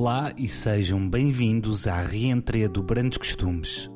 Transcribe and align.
Olá 0.00 0.32
e 0.36 0.46
sejam 0.46 1.10
bem-vindos 1.10 1.88
à 1.88 2.00
reentreia 2.00 2.68
do 2.68 2.80
Brandos 2.84 3.18
Costumes. 3.18 3.90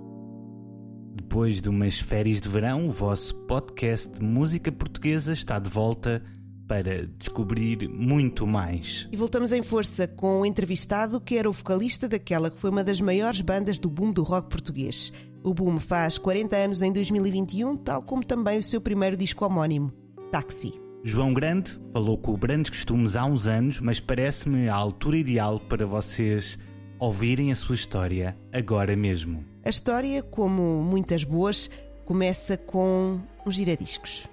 Depois 1.14 1.60
de 1.60 1.68
umas 1.68 2.00
férias 2.00 2.40
de 2.40 2.48
verão, 2.48 2.88
o 2.88 2.90
vosso 2.90 3.36
podcast 3.46 4.10
de 4.10 4.20
música 4.20 4.72
portuguesa 4.72 5.32
está 5.32 5.60
de 5.60 5.70
volta 5.70 6.20
para 6.66 7.06
descobrir 7.06 7.88
muito 7.88 8.48
mais. 8.48 9.08
E 9.12 9.16
voltamos 9.16 9.52
em 9.52 9.62
força 9.62 10.08
com 10.08 10.40
o 10.40 10.44
entrevistado 10.44 11.20
que 11.20 11.36
era 11.36 11.48
o 11.48 11.52
vocalista 11.52 12.08
daquela 12.08 12.50
que 12.50 12.58
foi 12.58 12.70
uma 12.70 12.82
das 12.82 13.00
maiores 13.00 13.40
bandas 13.40 13.78
do 13.78 13.88
boom 13.88 14.10
do 14.10 14.24
rock 14.24 14.48
português. 14.48 15.12
O 15.44 15.54
boom 15.54 15.78
faz 15.78 16.18
40 16.18 16.56
anos 16.56 16.82
em 16.82 16.92
2021, 16.92 17.76
tal 17.76 18.02
como 18.02 18.24
também 18.24 18.58
o 18.58 18.62
seu 18.62 18.80
primeiro 18.80 19.16
disco 19.16 19.44
homónimo, 19.44 19.92
Táxi. 20.32 20.82
João 21.04 21.34
Grande 21.34 21.80
falou 21.92 22.16
com 22.16 22.32
o 22.32 22.36
Brandos 22.36 22.70
Costumes 22.70 23.16
há 23.16 23.24
uns 23.24 23.44
anos, 23.44 23.80
mas 23.80 23.98
parece-me 23.98 24.68
a 24.68 24.74
altura 24.74 25.16
ideal 25.16 25.58
para 25.58 25.84
vocês 25.84 26.56
ouvirem 26.96 27.50
a 27.50 27.56
sua 27.56 27.74
história 27.74 28.36
agora 28.52 28.94
mesmo. 28.94 29.44
A 29.64 29.68
história, 29.68 30.22
como 30.22 30.80
muitas 30.80 31.24
boas, 31.24 31.68
começa 32.04 32.56
com 32.56 33.20
um 33.44 33.50
giradiscos. 33.50 34.28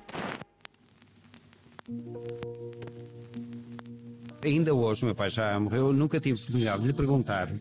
Ainda 4.44 4.73
hoje, 4.73 5.06
meu 5.06 5.16
pai 5.16 5.31
já 5.31 5.59
morreu, 5.59 5.92
nunca 5.92 6.20
tive 6.20 6.40
oportunidade 6.40 6.81
de 6.84 6.88
lhe 6.88 6.94
perguntar 6.94 7.52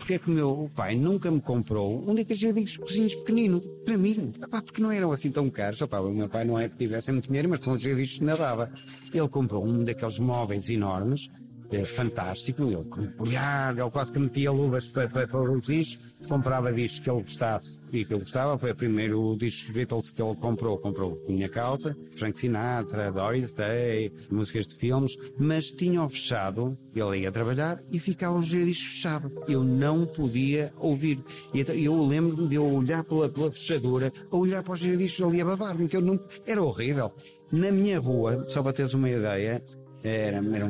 porque 0.00 0.14
é 0.14 0.18
que 0.18 0.30
o 0.30 0.34
meu 0.34 0.70
pai 0.74 0.96
nunca 0.96 1.30
me 1.30 1.40
comprou 1.40 2.02
um 2.08 2.14
daqueles 2.14 2.40
giradiscos 2.40 3.14
pequenino, 3.16 3.60
para 3.84 3.98
mim, 3.98 4.32
Epá, 4.42 4.62
porque 4.62 4.82
não 4.82 4.90
eram 4.90 5.12
assim 5.12 5.30
tão 5.30 5.48
caros. 5.50 5.80
Epá, 5.80 6.00
o 6.00 6.10
meu 6.10 6.28
pai 6.28 6.44
não 6.44 6.58
é 6.58 6.68
que 6.68 6.76
tivesse 6.76 7.12
muito 7.12 7.26
dinheiro, 7.26 7.48
mas 7.50 7.60
com 7.60 7.72
os 7.72 7.82
giradiscos 7.82 8.20
nadava. 8.20 8.72
Ele 9.12 9.28
comprou 9.28 9.64
um 9.64 9.84
daqueles 9.84 10.18
móveis 10.18 10.68
enormes, 10.70 11.28
é 11.70 11.84
fantástico, 11.84 12.64
ele 12.64 13.12
colhar, 13.16 13.78
ele 13.78 13.90
quase 13.90 14.12
que 14.12 14.18
metia 14.18 14.50
luvas 14.50 14.88
para, 14.88 15.08
para, 15.08 15.26
para 15.26 15.52
os 15.52 15.66
discos, 15.66 16.10
comprava 16.26 16.72
discos 16.72 17.00
que 17.00 17.10
ele 17.10 17.22
gostasse. 17.22 17.78
E 17.92 18.04
que 18.04 18.12
ele 18.12 18.20
gostava, 18.20 18.58
foi 18.58 18.72
o 18.72 18.74
primeiro 18.74 19.36
disco 19.36 19.72
Beatles 19.72 20.10
que 20.10 20.20
ele 20.20 20.34
comprou, 20.36 20.78
comprou 20.78 21.20
minha 21.28 21.48
causa, 21.48 21.96
Frank 22.18 22.38
Sinatra, 22.38 23.12
Doris 23.12 23.52
Day, 23.52 24.12
músicas 24.30 24.66
de 24.66 24.74
filmes, 24.74 25.16
mas 25.38 25.70
tinham 25.70 26.08
fechado, 26.08 26.76
ele 26.94 27.20
ia 27.20 27.32
trabalhar 27.32 27.80
e 27.90 27.98
ficava 28.00 28.38
os 28.38 28.48
discos 28.48 28.88
fechados, 28.92 29.32
eu 29.48 29.62
não 29.62 30.04
podia 30.06 30.72
ouvir, 30.78 31.22
e 31.54 31.60
então, 31.60 31.74
eu 31.74 32.04
lembro-me 32.04 32.48
de 32.48 32.56
eu 32.56 32.66
olhar 32.66 33.04
pela, 33.04 33.28
pela 33.28 33.50
fechadura, 33.50 34.12
a 34.30 34.36
olhar 34.36 34.62
para 34.62 34.74
os 34.74 34.80
discos 34.80 35.26
ali 35.26 35.40
a 35.40 35.44
babar-me, 35.44 35.88
que 35.88 35.96
eu 35.96 36.02
não, 36.02 36.18
era 36.46 36.62
horrível. 36.62 37.12
Na 37.52 37.72
minha 37.72 37.98
rua, 37.98 38.44
só 38.48 38.62
para 38.62 38.72
teres 38.72 38.94
uma 38.94 39.10
ideia, 39.10 39.60
era, 40.02 40.36
era 40.38 40.68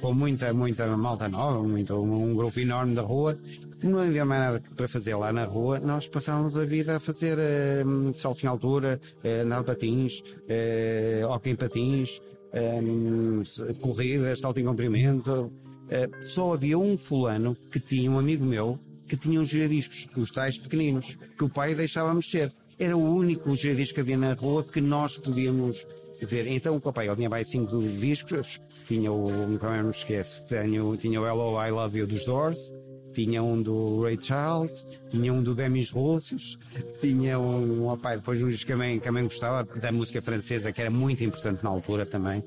com 0.00 0.14
muita, 0.14 0.52
muita 0.52 0.86
malta 0.96 1.28
nova, 1.28 1.62
muito, 1.62 1.94
um, 1.94 2.30
um 2.30 2.34
grupo 2.34 2.58
enorme 2.60 2.94
da 2.94 3.02
rua, 3.02 3.38
não 3.82 3.98
havia 3.98 4.24
mais 4.24 4.40
nada 4.40 4.62
para 4.76 4.88
fazer 4.88 5.14
lá 5.14 5.32
na 5.32 5.44
rua, 5.44 5.78
nós 5.78 6.08
passávamos 6.08 6.56
a 6.56 6.64
vida 6.64 6.96
a 6.96 7.00
fazer 7.00 7.38
uh, 7.38 8.14
saltos 8.14 8.42
em 8.42 8.46
altura, 8.46 9.00
uh, 9.24 9.42
andar 9.44 9.60
de 9.60 9.66
patins, 9.66 10.20
uh, 10.20 11.28
hockey 11.28 11.50
em 11.50 11.54
patins, 11.54 12.20
uh, 12.52 13.74
corridas, 13.80 14.40
salto 14.40 14.58
em 14.58 14.64
comprimento. 14.64 15.30
Uh, 15.32 16.24
só 16.24 16.52
havia 16.52 16.78
um 16.78 16.98
fulano 16.98 17.56
que 17.70 17.80
tinha 17.80 18.10
um 18.10 18.18
amigo 18.18 18.44
meu 18.44 18.78
que 19.08 19.16
tinha 19.16 19.40
uns 19.40 19.48
giradiscos, 19.48 20.06
os 20.16 20.30
tais 20.30 20.58
pequeninos, 20.58 21.16
que 21.36 21.44
o 21.44 21.48
pai 21.48 21.74
deixava 21.74 22.12
mexer. 22.12 22.52
Era 22.78 22.96
o 22.96 23.14
único 23.14 23.56
giradisco 23.56 23.94
que 23.94 24.00
havia 24.02 24.18
na 24.18 24.34
rua 24.34 24.62
que 24.62 24.80
nós 24.80 25.16
podíamos 25.16 25.86
ver. 26.26 26.46
Então 26.48 26.76
o 26.76 26.80
papai, 26.80 27.06
ele 27.06 27.16
tinha 27.16 27.30
mais 27.30 27.48
cinco 27.48 27.80
discos, 27.80 28.60
tinha 28.86 29.12
o, 29.12 29.30
nunca 29.46 29.68
mais 29.68 29.84
me 29.84 29.90
esqueço, 29.90 30.44
tinha, 30.46 30.96
tinha 30.96 31.20
o 31.20 31.26
Hello, 31.26 31.60
I 31.60 31.70
Love 31.70 31.98
You 31.98 32.06
dos 32.06 32.24
Doors, 32.24 32.72
tinha 33.14 33.42
um 33.42 33.60
do 33.60 34.02
Ray 34.02 34.18
Charles, 34.20 34.86
tinha 35.08 35.32
um 35.32 35.42
do 35.42 35.54
Demis 35.54 35.90
Russos, 35.90 36.58
tinha 37.00 37.38
um, 37.38 37.88
opa, 37.88 38.16
depois 38.16 38.42
um 38.42 38.48
disco 38.48 38.66
que 38.66 38.72
também, 38.72 38.98
também 38.98 39.24
gostava 39.24 39.64
da 39.78 39.92
música 39.92 40.22
francesa, 40.22 40.72
que 40.72 40.80
era 40.80 40.90
muito 40.90 41.22
importante 41.24 41.62
na 41.62 41.70
altura 41.70 42.06
também. 42.06 42.42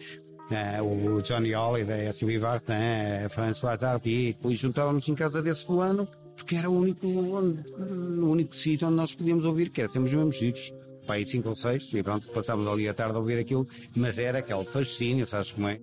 Uh, 0.51 1.15
o 1.15 1.21
Johnny 1.21 1.55
Holiday, 1.55 2.07
a 2.07 2.13
Sylvie 2.13 2.37
Vartan, 2.37 3.25
a 3.25 3.29
François 3.29 3.81
Hardy, 3.81 4.33
depois 4.33 4.57
juntávamos 4.57 5.07
em 5.07 5.15
casa 5.15 5.41
desse 5.41 5.65
fulano, 5.65 6.05
porque 6.35 6.55
era 6.55 6.69
o 6.69 6.77
único, 6.77 7.07
o 7.07 8.29
único 8.29 8.55
sítio 8.55 8.87
onde 8.87 8.97
nós 8.97 9.15
podíamos 9.15 9.45
ouvir, 9.45 9.69
que 9.69 9.81
era 9.81 9.89
sempre 9.89 10.09
os 10.09 10.13
mesmos 10.13 10.37
discos 10.37 10.73
para 11.11 11.17
aí 11.17 11.25
cinco 11.25 11.49
ou 11.49 11.55
seis, 11.55 11.93
e 11.93 12.01
pronto, 12.01 12.29
passávamos 12.29 12.71
ali 12.71 12.87
a 12.87 12.93
tarde 12.93 13.15
a 13.15 13.19
ouvir 13.19 13.37
aquilo, 13.37 13.67
mas 13.93 14.17
era 14.17 14.39
aquele 14.39 14.63
fascínio, 14.63 15.25
sabes 15.25 15.51
como 15.51 15.67
é? 15.67 15.77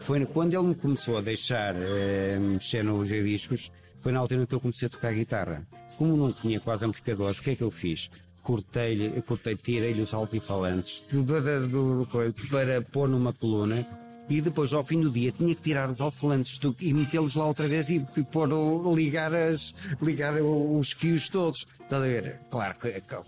Foi 0.00 0.26
quando 0.26 0.52
ele 0.52 0.68
me 0.68 0.74
começou 0.74 1.16
a 1.16 1.20
deixar 1.22 1.74
eh, 1.74 2.38
mexer 2.38 2.84
nos 2.84 3.08
discos, 3.08 3.72
foi 3.98 4.12
na 4.12 4.20
altura 4.20 4.46
que 4.46 4.54
eu 4.54 4.60
comecei 4.60 4.86
a 4.86 4.90
tocar 4.90 5.12
guitarra. 5.14 5.66
Como 5.96 6.16
não 6.16 6.32
tinha 6.32 6.60
quase 6.60 6.84
amplificadores, 6.84 7.38
o 7.38 7.42
que 7.42 7.50
é 7.50 7.56
que 7.56 7.62
eu 7.62 7.70
fiz? 7.70 8.10
Cortei-lhe, 8.42 9.22
cortei, 9.22 9.56
tirei-lhe 9.56 10.02
os 10.02 10.12
altifalantes 10.12 11.02
do, 11.10 11.22
do, 11.22 12.04
do, 12.04 12.08
para 12.50 12.82
pôr 12.82 13.08
numa 13.08 13.32
coluna 13.32 13.86
e 14.30 14.40
depois 14.40 14.72
ao 14.72 14.84
fim 14.84 15.00
do 15.00 15.10
dia 15.10 15.32
tinha 15.32 15.54
que 15.54 15.60
tirar 15.60 15.90
os 15.90 16.00
alto-falantes 16.00 16.58
e 16.80 16.94
metê-los 16.94 17.34
lá 17.34 17.46
outra 17.46 17.66
vez 17.66 17.90
e, 17.90 18.06
e 18.16 18.22
pôr, 18.22 18.48
ligar, 18.94 19.34
as, 19.34 19.74
ligar 20.00 20.34
os 20.40 20.92
fios 20.92 21.28
todos. 21.28 21.66
Estás 21.80 22.02
a 22.02 22.06
ver? 22.06 22.38
Claro, 22.48 22.76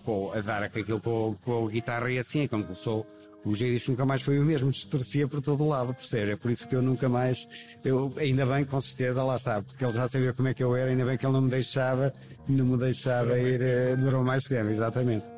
com, 0.03 0.31
a 0.31 0.39
dar 0.39 0.63
aquilo 0.63 0.99
com, 1.01 1.35
com 1.43 1.67
a 1.67 1.69
guitarra 1.69 2.09
e 2.09 2.17
assim, 2.17 2.43
é 2.43 2.47
como 2.47 2.63
começou 2.63 3.05
o 3.45 3.53
G 3.53 3.81
nunca 3.89 4.05
mais 4.05 4.21
foi 4.21 4.39
o 4.39 4.45
mesmo, 4.45 4.71
distorcia 4.71 5.27
por 5.27 5.41
todo 5.41 5.63
o 5.63 5.67
lado, 5.67 5.93
percebe? 5.93 6.31
É 6.31 6.35
por 6.37 6.49
isso 6.49 6.65
que 6.65 6.75
eu 6.75 6.81
nunca 6.81 7.09
mais, 7.09 7.47
eu, 7.83 8.13
ainda 8.17 8.45
bem, 8.45 8.63
com 8.63 8.79
certeza, 8.79 9.21
lá 9.21 9.35
está, 9.35 9.61
porque 9.61 9.83
ele 9.83 9.91
já 9.91 10.07
sabia 10.07 10.33
como 10.33 10.47
é 10.47 10.53
que 10.53 10.63
eu 10.63 10.73
era, 10.75 10.89
ainda 10.89 11.03
bem 11.03 11.17
que 11.17 11.25
ele 11.25 11.33
não 11.33 11.41
me 11.41 11.49
deixava, 11.49 12.13
não 12.47 12.65
me 12.65 12.77
deixava 12.77 13.37
ir, 13.37 13.61
eh, 13.61 13.95
durou 13.97 14.23
mais 14.23 14.45
tempo, 14.45 14.69
exatamente. 14.69 15.32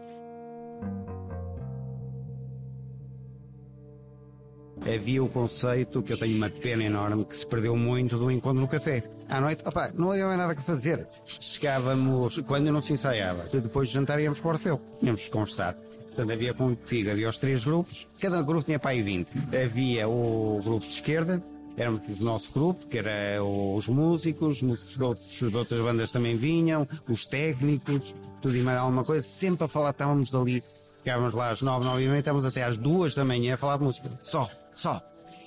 Havia 4.86 5.24
o 5.24 5.30
conceito, 5.30 6.04
que 6.04 6.14
eu 6.14 6.18
tenho 6.18 6.38
uma 6.38 6.50
pena 6.50 6.84
enorme, 6.84 7.26
que 7.26 7.36
se 7.36 7.46
perdeu 7.46 7.76
muito 7.76 8.18
do 8.18 8.30
encontro 8.30 8.62
no 8.62 8.68
café. 8.68 9.04
À 9.28 9.42
noite, 9.42 9.64
opa, 9.66 9.92
não 9.96 10.12
havia 10.12 10.26
mais 10.28 10.38
nada 10.38 10.56
que 10.56 10.62
fazer. 10.62 11.08
Chegávamos, 11.40 12.38
quando 12.46 12.72
não 12.72 12.82
se 12.82 12.94
ensaiava, 12.94 13.46
depois 13.52 13.90
de 13.90 13.96
jantar 13.96 14.22
íamos 14.22 14.40
para 14.40 14.48
o 14.48 14.52
Orfeu, 14.52 14.82
íamos 15.02 15.28
conversar. 15.28 15.74
Portanto, 15.74 16.32
havia 16.32 16.54
contigo, 16.54 17.10
havia 17.10 17.28
os 17.28 17.38
três 17.38 17.64
grupos, 17.64 18.08
cada 18.20 18.42
grupo 18.42 18.64
tinha 18.64 18.78
para 18.78 18.92
aí 18.92 19.02
20. 19.02 19.34
Havia 19.64 20.08
o 20.08 20.62
grupo 20.64 20.86
de 20.86 20.94
esquerda, 20.94 21.44
éramos 21.76 22.22
o 22.22 22.24
nosso 22.24 22.52
grupo, 22.54 22.86
que 22.88 22.98
era 23.00 23.44
os 23.44 23.88
músicos, 23.88 24.62
músicos 24.62 24.96
de, 24.96 25.04
outros, 25.04 25.30
de 25.52 25.58
outras 25.58 25.80
bandas 25.80 26.12
também 26.12 26.38
vinham, 26.38 26.88
os 27.10 27.26
técnicos, 27.26 28.16
tudo 28.42 28.56
e 28.56 28.62
mais 28.62 28.78
alguma 28.78 29.04
coisa, 29.04 29.28
sempre 29.28 29.66
a 29.66 29.68
falar, 29.68 29.90
estávamos 29.90 30.34
ali, 30.34 30.62
ficávamos 30.98 31.34
lá 31.34 31.50
às 31.50 31.62
nove, 31.62 31.86
nove 31.86 32.04
e 32.04 32.08
meia, 32.08 32.20
estávamos 32.20 32.46
até 32.46 32.64
às 32.64 32.78
duas 32.78 33.16
da 33.16 33.26
manhã 33.26 33.56
a 33.56 33.58
falar 33.58 33.78
de 33.78 33.84
música, 33.84 34.10
só, 34.22 34.50
só. 34.78 35.02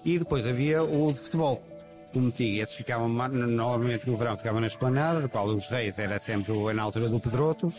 E 0.05 0.19
depois 0.19 0.47
havia 0.47 0.83
o 0.83 1.13
de 1.13 1.19
futebol, 1.19 1.63
como 2.13 2.31
tinha, 2.31 2.63
esses 2.63 2.75
ficavam, 2.75 3.09
normalmente 3.09 4.09
no 4.09 4.17
verão 4.17 4.37
ficavam 4.37 4.61
na 4.61 4.67
esplanada, 4.67 5.21
do 5.21 5.29
qual 5.29 5.47
os 5.47 5.67
reis 5.69 5.99
era 5.99 6.19
sempre 6.19 6.53
na 6.73 6.83
altura 6.83 7.09
do 7.09 7.21
Pedroto, 7.21 7.73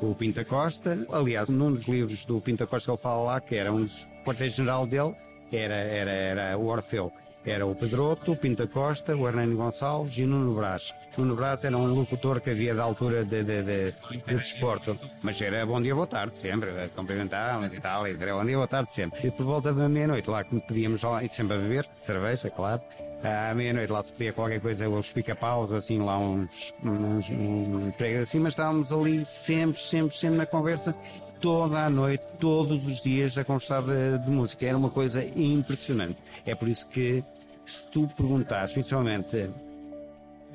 o 0.00 0.14
Pinta 0.14 0.44
Costa. 0.44 1.06
Aliás, 1.12 1.48
num 1.48 1.72
dos 1.72 1.86
livros 1.86 2.24
do 2.24 2.40
Pinta 2.40 2.66
Costa 2.66 2.90
ele 2.90 2.98
fala 2.98 3.22
lá 3.24 3.40
que 3.40 3.54
era 3.54 3.72
um 3.72 3.84
quartel-general 4.24 4.86
dele, 4.86 5.14
era, 5.52 5.74
era, 5.74 6.10
era 6.10 6.58
o 6.58 6.66
Orfeu. 6.66 7.12
Era 7.46 7.66
o 7.66 7.74
Pedroto, 7.74 8.32
o 8.32 8.36
Pinta 8.36 8.66
Costa, 8.66 9.14
o 9.14 9.28
Hernani 9.28 9.54
Gonçalves 9.54 10.16
e 10.16 10.24
o 10.24 10.26
Nuno 10.26 10.54
Brás. 10.54 10.94
Nuno 11.16 11.36
Brás 11.36 11.62
era 11.62 11.76
um 11.76 11.86
locutor 11.94 12.40
que 12.40 12.50
havia 12.50 12.74
da 12.74 12.82
altura 12.82 13.24
de, 13.24 13.42
de, 13.42 13.62
de, 13.62 13.94
de 14.26 14.34
desporto, 14.34 14.96
mas 15.22 15.40
era 15.40 15.64
bom 15.66 15.80
dia, 15.80 15.94
boa 15.94 16.06
tarde 16.06 16.36
sempre, 16.36 16.70
cumprimentávamos 16.96 17.72
e 17.72 17.80
tal, 17.80 18.06
era 18.06 18.34
bom 18.34 18.44
dia, 18.44 18.56
boa 18.56 18.68
tarde 18.68 18.92
sempre. 18.92 19.26
E 19.26 19.30
por 19.30 19.44
volta 19.44 19.72
da 19.72 19.88
meia-noite 19.88 20.28
lá 20.28 20.42
que 20.42 20.58
podíamos 20.60 21.02
lá, 21.02 21.22
e 21.22 21.28
sempre 21.28 21.56
a 21.56 21.60
beber, 21.60 21.86
cerveja, 21.98 22.50
claro, 22.50 22.80
à 23.22 23.54
meia-noite 23.54 23.92
lá 23.92 24.02
se 24.02 24.12
podia 24.12 24.32
qualquer 24.32 24.60
coisa, 24.60 24.88
uns 24.88 25.12
pica-paus, 25.12 25.70
assim, 25.70 25.98
lá 25.98 26.18
uns, 26.18 26.74
uns, 26.82 27.28
uns 27.30 27.94
pregos 27.94 28.22
assim, 28.22 28.40
mas 28.40 28.54
estávamos 28.54 28.92
ali 28.92 29.24
sempre, 29.24 29.80
sempre, 29.80 30.16
sempre 30.16 30.36
na 30.36 30.46
conversa, 30.46 30.94
toda 31.40 31.84
a 31.84 31.90
noite, 31.90 32.24
todos 32.40 32.86
os 32.86 33.00
dias 33.02 33.36
a 33.36 33.44
conversar 33.44 33.82
de, 33.82 34.18
de 34.24 34.30
música. 34.30 34.64
Era 34.66 34.78
uma 34.78 34.88
coisa 34.88 35.22
impressionante. 35.36 36.16
É 36.46 36.54
por 36.54 36.68
isso 36.68 36.86
que, 36.88 37.22
se 37.66 37.88
tu 37.88 38.06
perguntares, 38.08 38.72
principalmente, 38.72 39.50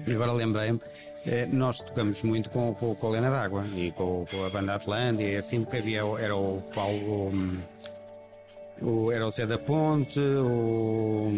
agora 0.08 0.32
lembrei-me, 0.32 0.80
eh, 1.26 1.48
nós 1.52 1.80
tocamos 1.80 2.24
muito 2.24 2.50
com, 2.50 2.74
com, 2.76 2.96
com 2.96 3.08
a 3.08 3.10
Lena 3.10 3.30
d'Água 3.30 3.66
e 3.76 3.92
com, 3.92 4.26
com, 4.30 4.46
a 4.46 4.50
banda 4.50 4.76
Atlândia, 4.76 5.40
assim, 5.40 5.64
porque 5.64 5.78
havia, 5.78 6.02
era 6.20 6.36
o 6.36 6.62
Paulo. 6.74 7.32
O, 8.82 9.12
era 9.12 9.28
o 9.28 9.32
Zé 9.32 9.46
da 9.46 9.58
Ponte, 9.58 10.20
o, 10.20 11.32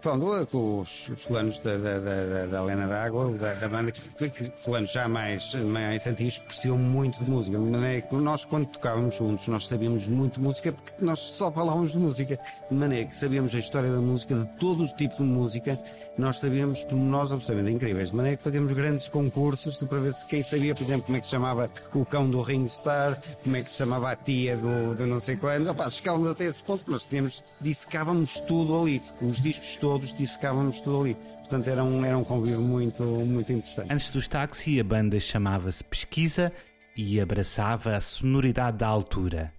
pronto, 0.00 0.80
os, 0.80 1.08
os 1.10 1.22
fulanos 1.22 1.58
da, 1.60 1.76
da, 1.76 1.98
da, 1.98 2.46
da 2.46 2.62
Helena 2.62 2.86
d'Água, 2.86 3.32
da, 3.36 3.52
da 3.54 3.68
banda, 3.68 3.92
que, 3.92 4.52
fulanos 4.56 4.90
já 4.90 5.06
mais, 5.06 5.54
mais 5.54 6.06
antigos, 6.06 6.38
que 6.38 6.44
percebiam 6.46 6.78
muito 6.78 7.22
de 7.22 7.30
música. 7.30 7.58
De 7.58 7.64
maneira 7.64 8.00
que 8.02 8.14
nós, 8.16 8.44
quando 8.44 8.66
tocávamos 8.66 9.16
juntos, 9.16 9.46
nós 9.48 9.66
sabíamos 9.66 10.08
muito 10.08 10.34
de 10.34 10.40
música, 10.40 10.72
porque 10.72 11.04
nós 11.04 11.20
só 11.20 11.50
falávamos 11.50 11.92
de 11.92 11.98
música. 11.98 12.38
De 12.70 12.74
maneira 12.74 13.08
que 13.08 13.16
sabíamos 13.16 13.54
a 13.54 13.58
história 13.58 13.90
da 13.90 14.00
música, 14.00 14.34
de 14.34 14.48
todo 14.58 14.84
o 14.84 14.86
tipo 14.86 15.16
de 15.16 15.22
música, 15.22 15.78
nós 16.16 16.38
sabíamos 16.38 16.82
pormenores 16.84 17.32
absolutamente 17.32 17.76
incríveis. 17.76 18.10
De 18.10 18.16
maneira 18.16 18.36
que 18.36 18.42
fazíamos 18.42 18.72
grandes 18.72 19.08
concursos 19.08 19.82
para 19.82 19.98
ver 19.98 20.14
se 20.14 20.24
quem 20.26 20.42
sabia, 20.42 20.74
por 20.74 20.84
exemplo, 20.84 21.06
como 21.06 21.18
é 21.18 21.20
que 21.20 21.26
se 21.26 21.32
chamava 21.32 21.70
o 21.92 22.06
cão 22.06 22.28
do 22.28 22.40
Ringo 22.40 22.66
Starr, 22.66 23.18
como 23.42 23.56
é 23.56 23.62
que 23.62 23.70
se 23.70 23.76
chamava 23.76 24.10
a 24.10 24.16
tia 24.16 24.56
do, 24.56 24.94
do 24.94 25.06
não 25.06 25.20
sei 25.20 25.36
quando. 25.36 25.68
Opa, 25.68 25.90
chegávamos 25.90 26.30
até 26.30 26.53
esse 26.54 26.62
ponto 26.62 26.84
que 26.84 26.90
nós 26.90 27.04
tínhamos, 27.04 27.42
dissecávamos 27.60 28.40
tudo 28.40 28.80
ali. 28.80 29.02
Os 29.20 29.40
discos 29.40 29.76
todos 29.76 30.16
dissecávamos 30.16 30.80
tudo 30.80 31.00
ali. 31.00 31.16
Portanto, 31.40 31.68
era 31.68 31.82
um, 31.82 32.04
era 32.04 32.16
um 32.16 32.24
convívio 32.24 32.60
muito, 32.60 33.02
muito 33.02 33.52
interessante. 33.52 33.92
Antes 33.92 34.10
dos 34.10 34.28
táxi, 34.28 34.78
a 34.78 34.84
banda 34.84 35.18
chamava-se 35.18 35.82
Pesquisa 35.82 36.52
e 36.96 37.20
abraçava 37.20 37.96
a 37.96 38.00
sonoridade 38.00 38.78
da 38.78 38.86
altura. 38.86 39.52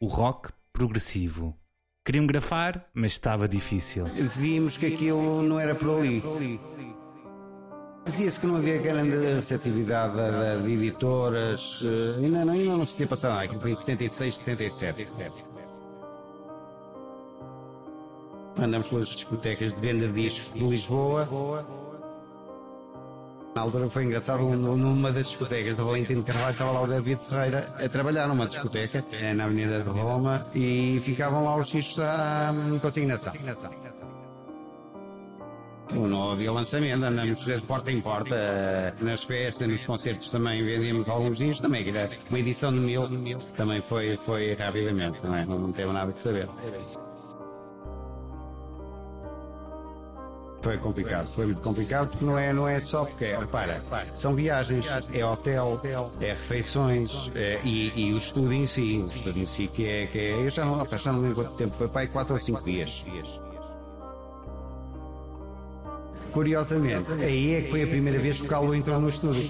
O 0.00 0.06
rock 0.06 0.50
progressivo. 0.72 1.54
Queriam 2.04 2.26
grafar, 2.26 2.86
mas 2.94 3.12
estava 3.12 3.46
difícil. 3.46 4.04
Vimos 4.04 4.78
que 4.78 4.86
aquilo 4.86 5.42
não 5.42 5.60
era 5.60 5.74
por 5.74 5.98
ali. 5.98 6.22
Via-se 8.06 8.40
que 8.40 8.46
não 8.46 8.56
havia 8.56 8.78
grande 8.78 9.34
receptividade 9.34 10.14
de, 10.14 10.62
de 10.62 10.72
editoras, 10.72 11.82
eh, 11.84 12.24
ainda 12.24 12.44
não, 12.44 12.54
ainda 12.54 12.76
não 12.76 12.86
se 12.86 12.96
tinha 12.96 13.06
passado 13.06 13.32
nada, 13.32 13.44
aquilo 13.44 13.60
foi 13.60 13.72
em 13.72 13.76
76, 13.76 14.36
77. 14.36 15.47
Andamos 18.60 18.88
pelas 18.88 19.08
discotecas 19.08 19.72
de 19.72 19.80
venda 19.80 20.08
de 20.08 20.22
discos 20.22 20.52
de 20.52 20.66
Lisboa. 20.66 21.28
Na 23.54 23.62
altura 23.62 23.88
foi 23.88 24.04
engraçado, 24.04 24.42
numa 24.42 25.10
das 25.12 25.26
discotecas 25.26 25.76
da 25.76 25.82
Valentim 25.82 26.22
Carvalho 26.22 26.52
estava 26.52 26.72
lá 26.72 26.82
o 26.82 26.86
David 26.86 27.20
Ferreira 27.28 27.68
a 27.82 27.88
trabalhar 27.88 28.28
numa 28.28 28.46
discoteca 28.46 29.04
eh, 29.20 29.34
na 29.34 29.44
Avenida 29.44 29.80
de 29.80 29.88
Roma 29.88 30.46
e 30.54 31.00
ficavam 31.04 31.44
lá 31.44 31.56
os 31.56 31.68
discos 31.68 31.98
à 32.00 32.52
hum, 32.52 32.78
consignação. 32.78 33.32
Não 35.90 36.30
havia 36.32 36.52
lançamento, 36.52 37.02
andamos 37.02 37.44
de 37.44 37.60
porta 37.62 37.90
em 37.90 38.00
porta, 38.00 38.34
eh, 38.36 38.92
nas 39.00 39.24
festas, 39.24 39.66
nos 39.66 39.84
concertos 39.84 40.30
também 40.30 40.62
vendíamos 40.62 41.08
alguns 41.08 41.38
discos, 41.38 41.60
também 41.60 41.88
era 41.88 42.10
uma 42.28 42.38
edição 42.38 42.72
de 42.72 42.78
mil, 42.78 43.08
também 43.56 43.80
foi, 43.80 44.16
foi 44.18 44.54
rapidamente, 44.54 45.18
não 45.24 45.34
é? 45.34 45.44
Não 45.44 45.72
teve 45.72 45.92
nada 45.92 46.12
que 46.12 46.18
saber. 46.18 46.48
Foi 50.68 50.76
complicado, 50.76 51.28
foi 51.28 51.46
muito 51.46 51.62
complicado 51.62 52.08
porque 52.08 52.24
não 52.26 52.38
é, 52.38 52.52
não 52.52 52.68
é 52.68 52.78
só 52.78 53.06
porque, 53.06 53.24
repara, 53.24 53.82
são 54.14 54.34
viagens, 54.34 54.86
é 55.14 55.24
hotel, 55.24 55.80
é 56.20 56.26
refeições 56.26 57.32
é, 57.34 57.58
e, 57.64 57.90
e, 57.96 58.12
o 58.12 58.18
estudo 58.18 58.52
em 58.52 58.66
si, 58.66 59.02
o 59.02 59.06
estudo 59.06 59.38
em 59.38 59.46
si 59.46 59.66
que 59.66 59.86
é, 59.86 60.06
que 60.06 60.18
é 60.18 60.32
eu 60.32 60.50
já 60.50 60.66
não, 60.66 60.86
já 60.86 61.10
não 61.10 61.22
lembro 61.22 61.36
quanto 61.36 61.52
tempo 61.52 61.74
foi, 61.74 61.88
pai, 61.88 62.06
4 62.06 62.34
ou 62.34 62.38
5 62.40 62.62
dias. 62.64 63.02
Curiosamente, 66.32 67.10
aí 67.12 67.54
é 67.54 67.62
que 67.62 67.70
foi 67.70 67.84
a 67.84 67.86
primeira 67.86 68.18
vez 68.18 68.36
que 68.36 68.44
o 68.44 68.46
Calo 68.46 68.74
entrou 68.74 69.00
no 69.00 69.08
estúdio. 69.08 69.48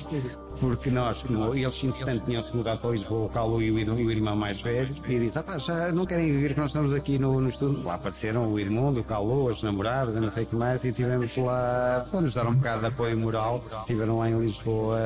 Porque 0.61 0.91
nós, 0.91 1.25
eles 1.55 1.85
entretanto 1.85 2.25
tinham-se 2.25 2.57
mudado 2.57 2.81
para 2.81 2.91
Lisboa, 2.91 3.27
o 3.27 3.29
Calo 3.29 3.63
e 3.63 3.71
o, 3.71 4.11
irmão 4.11 4.37
mais 4.37 4.61
velho, 4.61 4.95
e 5.07 5.19
disse: 5.19 5.39
ah, 5.39 5.43
pá, 5.43 5.59
já 5.59 5.93
não 5.93 6.05
querem 6.05 6.33
viver 6.33 6.55
que 6.55 6.61
nós 6.61 6.71
estamos 6.71 6.93
aqui 6.93 7.19
no, 7.19 7.41
no 7.41 7.49
estúdio. 7.49 7.85
Lá 7.85 7.95
apareceram 7.95 8.53
o 8.53 8.59
irmão, 8.59 8.93
o 8.93 9.05
Calo, 9.05 9.49
as 9.49 9.63
namoradas, 9.63 10.17
não 10.17 10.31
sei 10.31 10.45
o 10.45 10.47
que 10.47 10.57
mais, 10.57 10.85
e 10.85 10.93
tivemos 10.93 11.37
lá, 11.37 12.07
para 12.11 12.21
nos 12.21 12.35
dar 12.35 12.47
um 12.47 12.55
bocado 12.55 12.81
de 12.81 12.87
apoio 12.87 13.19
moral, 13.19 13.65
estiveram 13.81 14.19
lá 14.19 14.29
em 14.29 14.39
Lisboa 14.39 14.99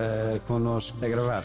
connosco 0.46 1.04
a 1.04 1.08
gravar. 1.08 1.44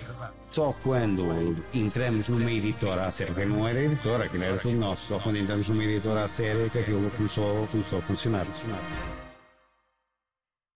Só 0.51 0.73
quando 0.83 1.27
entramos 1.73 2.29
numa 2.29 2.51
editora 2.51 3.05
a 3.05 3.11
sério, 3.11 3.33
porque 3.33 3.47
não 3.47 3.67
era 3.67 3.83
editora, 3.83 4.25
aquilo 4.25 4.43
era 4.43 4.57
tudo 4.57 4.75
nosso, 4.75 5.07
só 5.07 5.19
quando 5.19 5.37
entramos 5.37 5.69
numa 5.69 5.83
editora 5.83 6.23
a 6.23 6.27
sério 6.27 6.69
que 6.69 6.79
aquilo 6.79 7.11
começou, 7.11 7.67
começou 7.67 7.99
a 7.99 8.01
funcionar. 8.01 8.47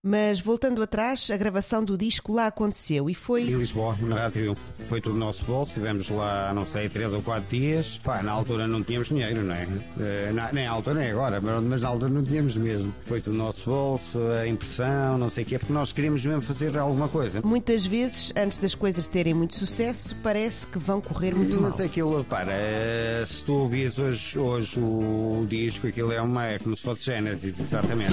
Mas 0.03 0.39
voltando 0.39 0.81
atrás, 0.81 1.29
a 1.29 1.37
gravação 1.37 1.85
do 1.85 1.95
disco 1.95 2.33
lá 2.33 2.47
aconteceu 2.47 3.07
e 3.07 3.13
foi. 3.13 3.43
Em 3.43 3.53
Lisboa, 3.53 3.95
na 4.01 4.15
Rádio 4.15 4.55
Foi 4.89 4.99
tudo 4.99 5.15
nosso 5.15 5.45
bolso, 5.45 5.75
tivemos 5.75 6.09
lá, 6.09 6.51
não 6.55 6.65
sei, 6.65 6.89
três 6.89 7.13
ou 7.13 7.21
quatro 7.21 7.55
dias. 7.55 7.99
Pá, 8.03 8.23
na 8.23 8.31
altura 8.31 8.67
não 8.67 8.81
tínhamos 8.83 9.09
dinheiro, 9.09 9.43
não 9.43 9.53
é? 9.53 9.65
Uh, 9.65 10.33
na, 10.33 10.51
nem 10.51 10.65
à 10.65 10.71
altura 10.71 11.01
nem 11.01 11.11
agora, 11.11 11.39
mas 11.39 11.81
na 11.81 11.87
altura 11.87 12.09
não 12.09 12.23
tínhamos 12.23 12.57
mesmo. 12.57 12.91
Foi 13.01 13.21
tudo 13.21 13.37
nosso 13.37 13.69
bolso, 13.69 14.17
a 14.41 14.47
impressão, 14.47 15.19
não 15.19 15.29
sei 15.29 15.43
o 15.43 15.47
quê, 15.47 15.59
porque 15.59 15.73
nós 15.73 15.91
queríamos 15.91 16.25
mesmo 16.25 16.41
fazer 16.41 16.75
alguma 16.79 17.07
coisa. 17.07 17.39
Muitas 17.43 17.85
vezes, 17.85 18.33
antes 18.35 18.57
das 18.57 18.73
coisas 18.73 19.07
terem 19.07 19.35
muito 19.35 19.53
sucesso, 19.53 20.15
parece 20.23 20.65
que 20.65 20.79
vão 20.79 20.99
correr 20.99 21.35
muito 21.35 21.51
mas 21.51 21.61
mal. 21.61 21.71
Mas 21.73 21.79
aquilo, 21.79 22.23
para, 22.23 22.51
uh, 22.51 23.27
se 23.27 23.43
tu 23.43 23.53
ouvis 23.53 23.99
hoje, 23.99 24.39
hoje 24.39 24.79
o, 24.79 25.45
disco, 25.47 25.85
aquilo 25.85 26.11
é 26.11 26.19
uma, 26.19 26.47
é 26.47 26.57
como 26.57 26.75
se 26.75 26.81
fosse 26.81 27.05
Genesis, 27.05 27.59
exatamente. 27.59 28.11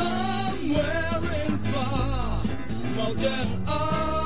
Mountain 2.96 3.62
Up. 3.68 4.17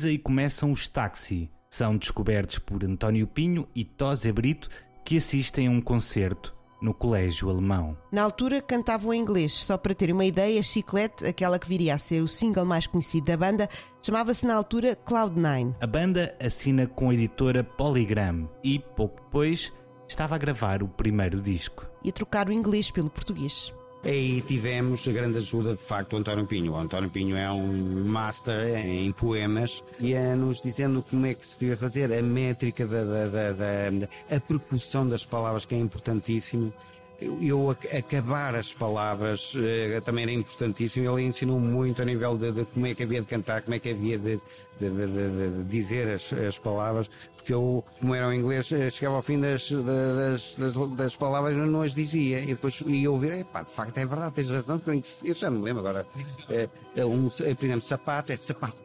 Pesquisa 0.00 0.10
e 0.10 0.18
começam 0.18 0.72
os 0.72 0.88
táxi. 0.88 1.50
São 1.68 1.96
descobertos 1.96 2.58
por 2.58 2.82
António 2.84 3.26
Pinho 3.26 3.68
e 3.74 3.84
Tosé 3.84 4.32
Brito, 4.32 4.68
que 5.04 5.18
assistem 5.18 5.68
a 5.68 5.70
um 5.70 5.80
concerto 5.80 6.56
no 6.80 6.94
colégio 6.94 7.50
alemão. 7.50 7.96
Na 8.10 8.22
altura 8.22 8.62
cantavam 8.62 9.12
em 9.12 9.20
inglês, 9.20 9.52
só 9.52 9.76
para 9.76 9.94
ter 9.94 10.10
uma 10.10 10.24
ideia, 10.24 10.62
Chiclete, 10.62 11.26
aquela 11.26 11.58
que 11.58 11.68
viria 11.68 11.94
a 11.94 11.98
ser 11.98 12.22
o 12.22 12.28
single 12.28 12.64
mais 12.64 12.86
conhecido 12.86 13.26
da 13.26 13.36
banda, 13.36 13.68
chamava-se 14.00 14.46
na 14.46 14.54
altura 14.54 14.96
Cloud9. 14.96 15.76
A 15.80 15.86
banda 15.86 16.34
assina 16.42 16.86
com 16.86 17.10
a 17.10 17.14
editora 17.14 17.62
Polygram 17.62 18.48
e, 18.64 18.78
pouco 18.78 19.20
depois, 19.22 19.72
estava 20.08 20.36
a 20.36 20.38
gravar 20.38 20.82
o 20.82 20.88
primeiro 20.88 21.40
disco. 21.40 21.86
E 22.02 22.08
a 22.08 22.12
trocar 22.12 22.48
o 22.48 22.52
inglês 22.52 22.90
pelo 22.90 23.10
português. 23.10 23.72
Aí 24.02 24.40
tivemos 24.42 25.06
a 25.06 25.12
grande 25.12 25.36
ajuda, 25.36 25.72
de 25.72 25.82
facto, 25.82 26.10
do 26.10 26.16
António 26.16 26.46
Pinho. 26.46 26.72
O 26.72 26.76
António 26.76 27.10
Pinho 27.10 27.36
é 27.36 27.50
um 27.50 28.04
master 28.06 28.78
em 28.78 29.12
poemas 29.12 29.84
e 29.98 30.14
é 30.14 30.34
nos 30.34 30.62
dizendo 30.62 31.04
como 31.08 31.26
é 31.26 31.34
que 31.34 31.46
se 31.46 31.60
deve 31.60 31.76
fazer 31.76 32.10
a 32.12 32.22
métrica 32.22 32.86
da, 32.86 33.04
da, 33.04 33.26
da, 33.26 33.52
da 33.52 34.08
a 34.34 34.40
percussão 34.40 35.06
das 35.06 35.24
palavras, 35.24 35.66
que 35.66 35.74
é 35.74 35.78
importantíssimo 35.78 36.72
eu 37.20 37.70
acabar 37.70 38.54
as 38.54 38.72
palavras 38.72 39.54
uh, 39.54 40.00
também 40.04 40.22
era 40.22 40.32
importantíssimo. 40.32 41.18
Ele 41.18 41.26
ensinou 41.26 41.60
muito 41.60 42.00
a 42.00 42.04
nível 42.04 42.36
de, 42.36 42.50
de, 42.52 42.64
como 42.64 42.86
é 42.86 42.94
que 42.94 43.02
havia 43.02 43.20
de 43.20 43.26
cantar, 43.26 43.62
como 43.62 43.74
é 43.74 43.78
que 43.78 43.90
havia 43.90 44.18
de, 44.18 44.40
de 44.78 45.64
dizer 45.64 46.10
as, 46.10 46.32
as, 46.32 46.58
palavras, 46.58 47.10
porque 47.36 47.52
eu, 47.52 47.84
como 47.98 48.14
era 48.14 48.28
o 48.28 48.32
inglês, 48.32 48.72
eh, 48.72 48.90
chegava 48.90 49.16
ao 49.16 49.22
fim 49.22 49.40
das, 49.40 49.70
das, 49.70 50.56
das, 50.56 50.90
das 50.96 51.16
palavras 51.16 51.54
e 51.54 51.58
não 51.58 51.82
as 51.82 51.94
dizia. 51.94 52.40
E 52.40 52.46
depois 52.46 52.82
ia 52.86 53.10
ouvir, 53.10 53.44
pá, 53.44 53.62
de 53.62 53.70
facto 53.70 53.98
é 53.98 54.06
verdade, 54.06 54.34
tens 54.34 54.50
razão, 54.50 54.80
eu 55.24 55.34
já 55.34 55.50
não 55.50 55.58
me 55.58 55.64
lembro 55.64 55.80
agora. 55.80 56.06
É, 56.48 56.68
é 56.96 57.04
um, 57.04 57.28
por 57.28 57.64
exemplo, 57.64 57.82
sapato 57.82 58.32
é 58.32 58.36
sapato, 58.36 58.76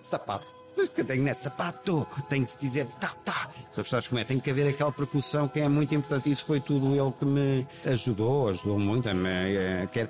sapato 0.00 0.57
que 0.86 1.02
tenho 1.02 1.22
nessa 1.22 1.50
pato, 1.50 2.06
tem 2.28 2.44
que 2.44 2.52
se 2.52 2.58
dizer 2.58 2.86
tá, 3.00 3.12
tá. 3.24 3.48
As 3.70 3.76
pessoas 3.76 4.06
como 4.06 4.20
é, 4.20 4.24
tem 4.24 4.38
que 4.38 4.50
haver 4.50 4.68
aquela 4.68 4.92
percussão 4.92 5.48
que 5.48 5.60
é 5.60 5.68
muito 5.68 5.94
importante. 5.94 6.30
Isso 6.30 6.44
foi 6.44 6.60
tudo 6.60 6.94
ele 6.94 7.12
que 7.18 7.24
me 7.24 7.66
ajudou, 7.86 8.48
ajudou 8.48 8.78
muito. 8.78 9.12
Me, 9.14 9.28
é, 9.28 9.88
quer, 9.90 10.08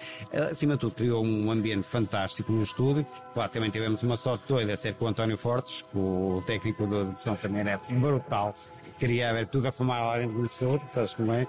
acima 0.50 0.74
de 0.74 0.80
tudo, 0.80 0.94
criou 0.94 1.24
um 1.24 1.50
ambiente 1.50 1.86
fantástico 1.86 2.52
no 2.52 2.62
estúdio. 2.62 3.06
Claro, 3.34 3.50
também 3.50 3.70
tivemos 3.70 4.02
uma 4.02 4.16
sorte 4.16 4.44
doida, 4.48 4.76
ser 4.76 4.94
com 4.94 5.04
o 5.04 5.08
António 5.08 5.36
Fortes, 5.36 5.82
que 5.82 5.98
o 5.98 6.42
técnico 6.46 6.86
da 6.86 7.00
edição 7.00 7.36
também 7.36 7.60
era 7.60 7.80
brutal. 7.88 8.54
Queria 8.98 9.32
ver 9.32 9.46
tudo 9.46 9.68
a 9.68 9.72
fumar 9.72 10.02
lá 10.04 10.18
dentro 10.18 10.38
do 10.38 10.46
estúdio, 10.46 10.82
sabes 10.88 11.14
como 11.14 11.32
é? 11.32 11.46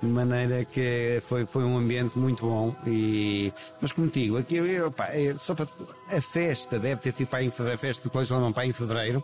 De 0.00 0.06
maneira 0.06 0.64
que 0.64 1.20
foi, 1.26 1.44
foi 1.44 1.64
um 1.64 1.76
ambiente 1.76 2.18
muito 2.18 2.46
bom 2.46 2.74
e 2.86 3.52
mas 3.80 3.92
como 3.92 4.08
digo, 4.08 4.36
aqui 4.36 4.56
eu, 4.56 4.94
é 5.00 5.34
só 5.36 5.54
para 5.54 5.68
a 6.10 6.20
festa 6.20 6.78
deve 6.78 7.00
ter 7.00 7.12
sido 7.12 7.28
para 7.28 7.42
em 7.42 7.50
fevereiro, 7.50 7.78
a 7.78 7.80
festa 7.80 8.02
do 8.04 8.10
Colégio 8.10 8.34
Alemão 8.34 8.52
para 8.52 8.66
em 8.66 8.72
fevereiro. 8.72 9.22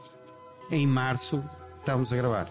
Em 0.71 0.87
março 0.87 1.43
estávamos 1.77 2.13
a 2.13 2.17
gravar. 2.17 2.49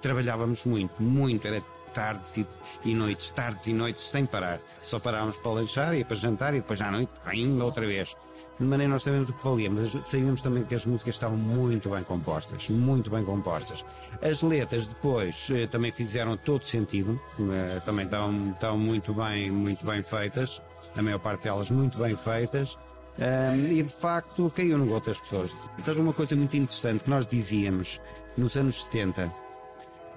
Trabalhávamos 0.00 0.64
muito, 0.64 1.02
muito, 1.02 1.46
era 1.46 1.60
tardes 1.92 2.36
e, 2.36 2.46
e, 2.84 2.94
noites, 2.94 3.30
tardes 3.30 3.66
e 3.66 3.72
noites 3.72 4.04
sem 4.04 4.24
parar. 4.24 4.60
Só 4.82 4.98
parávamos 4.98 5.36
para 5.36 5.50
lanchar 5.50 5.94
e 5.94 6.04
para 6.04 6.16
jantar 6.16 6.54
e 6.54 6.60
depois 6.60 6.80
à 6.80 6.90
noite 6.90 7.10
ainda 7.26 7.64
outra 7.64 7.86
vez 7.86 8.16
de 8.60 8.66
maneira 8.66 8.92
nós 8.92 9.02
sabemos 9.02 9.30
o 9.30 9.32
que 9.32 9.42
valia, 9.42 9.70
mas 9.70 9.90
sabíamos 10.06 10.42
também 10.42 10.64
que 10.64 10.74
as 10.74 10.84
músicas 10.84 11.14
estavam 11.14 11.36
muito 11.36 11.88
bem 11.88 12.04
compostas, 12.04 12.68
muito 12.68 13.10
bem 13.10 13.24
compostas. 13.24 13.84
As 14.20 14.42
letras 14.42 14.86
depois 14.86 15.48
eh, 15.50 15.66
também 15.66 15.90
fizeram 15.90 16.36
todo 16.36 16.62
sentido, 16.62 17.18
eh, 17.40 17.80
também 17.86 18.04
estão, 18.04 18.50
estão 18.50 18.76
muito 18.76 19.14
bem, 19.14 19.50
muito 19.50 19.86
bem 19.86 20.02
feitas, 20.02 20.60
a 20.94 21.00
maior 21.00 21.18
parte 21.18 21.44
delas 21.44 21.70
muito 21.70 21.96
bem 21.96 22.14
feitas. 22.14 22.78
Um, 23.18 23.66
e 23.66 23.82
de 23.82 23.88
facto 23.88 24.50
caiu 24.54 24.78
no 24.78 24.86
gosto 24.86 25.06
das 25.06 25.20
pessoas. 25.20 25.56
Seja 25.82 26.00
uma 26.00 26.12
coisa 26.12 26.36
muito 26.36 26.56
interessante 26.56 27.04
que 27.04 27.10
nós 27.10 27.26
dizíamos 27.26 28.00
nos 28.36 28.56
anos 28.56 28.84
70, 28.84 29.30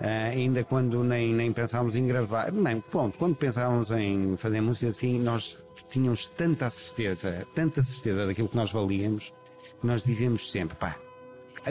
eh, 0.02 0.32
ainda 0.36 0.64
quando 0.64 1.04
nem, 1.04 1.34
nem 1.34 1.52
pensávamos 1.54 1.96
em 1.96 2.06
gravar, 2.08 2.52
nem, 2.52 2.82
pronto, 2.82 3.18
quando 3.18 3.36
pensávamos 3.36 3.92
em 3.92 4.36
fazer 4.38 4.62
música 4.62 4.90
assim, 4.90 5.20
nós 5.20 5.58
tínhamos 5.90 6.28
tanta 6.28 6.70
certeza, 6.70 7.48
tanta 7.54 7.84
certeza 7.84 8.26
daquilo 8.26 8.50
que 8.50 8.56
nós 8.56 8.72
valíamos, 8.72 9.32
que 9.80 9.88
nós 9.88 10.04
dizíamos 10.04 10.52
sempre, 10.52 10.76
pá, 10.76 10.98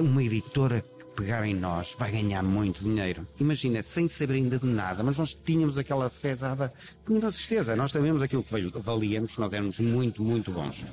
uma 0.00 0.22
editora 0.22 0.82
que 0.98 1.04
pegar 1.16 1.44
em 1.46 1.54
nós 1.54 1.94
vai 1.98 2.10
ganhar 2.10 2.42
muito 2.42 2.82
dinheiro. 2.82 3.26
Imagina, 3.38 3.82
sem 3.82 4.08
saber 4.08 4.34
ainda 4.34 4.58
de 4.58 4.66
nada, 4.66 5.02
mas 5.02 5.18
nós 5.18 5.34
tínhamos 5.34 5.76
aquela 5.76 6.08
fezada, 6.08 6.72
tínhamos 7.06 7.34
certeza, 7.34 7.76
nós 7.76 7.92
sabemos 7.92 8.22
aquilo 8.22 8.44
que 8.44 8.78
valíamos, 8.78 9.36
nós 9.36 9.52
éramos 9.52 9.80
muito, 9.80 10.22
muito 10.22 10.52
bons. 10.52 10.84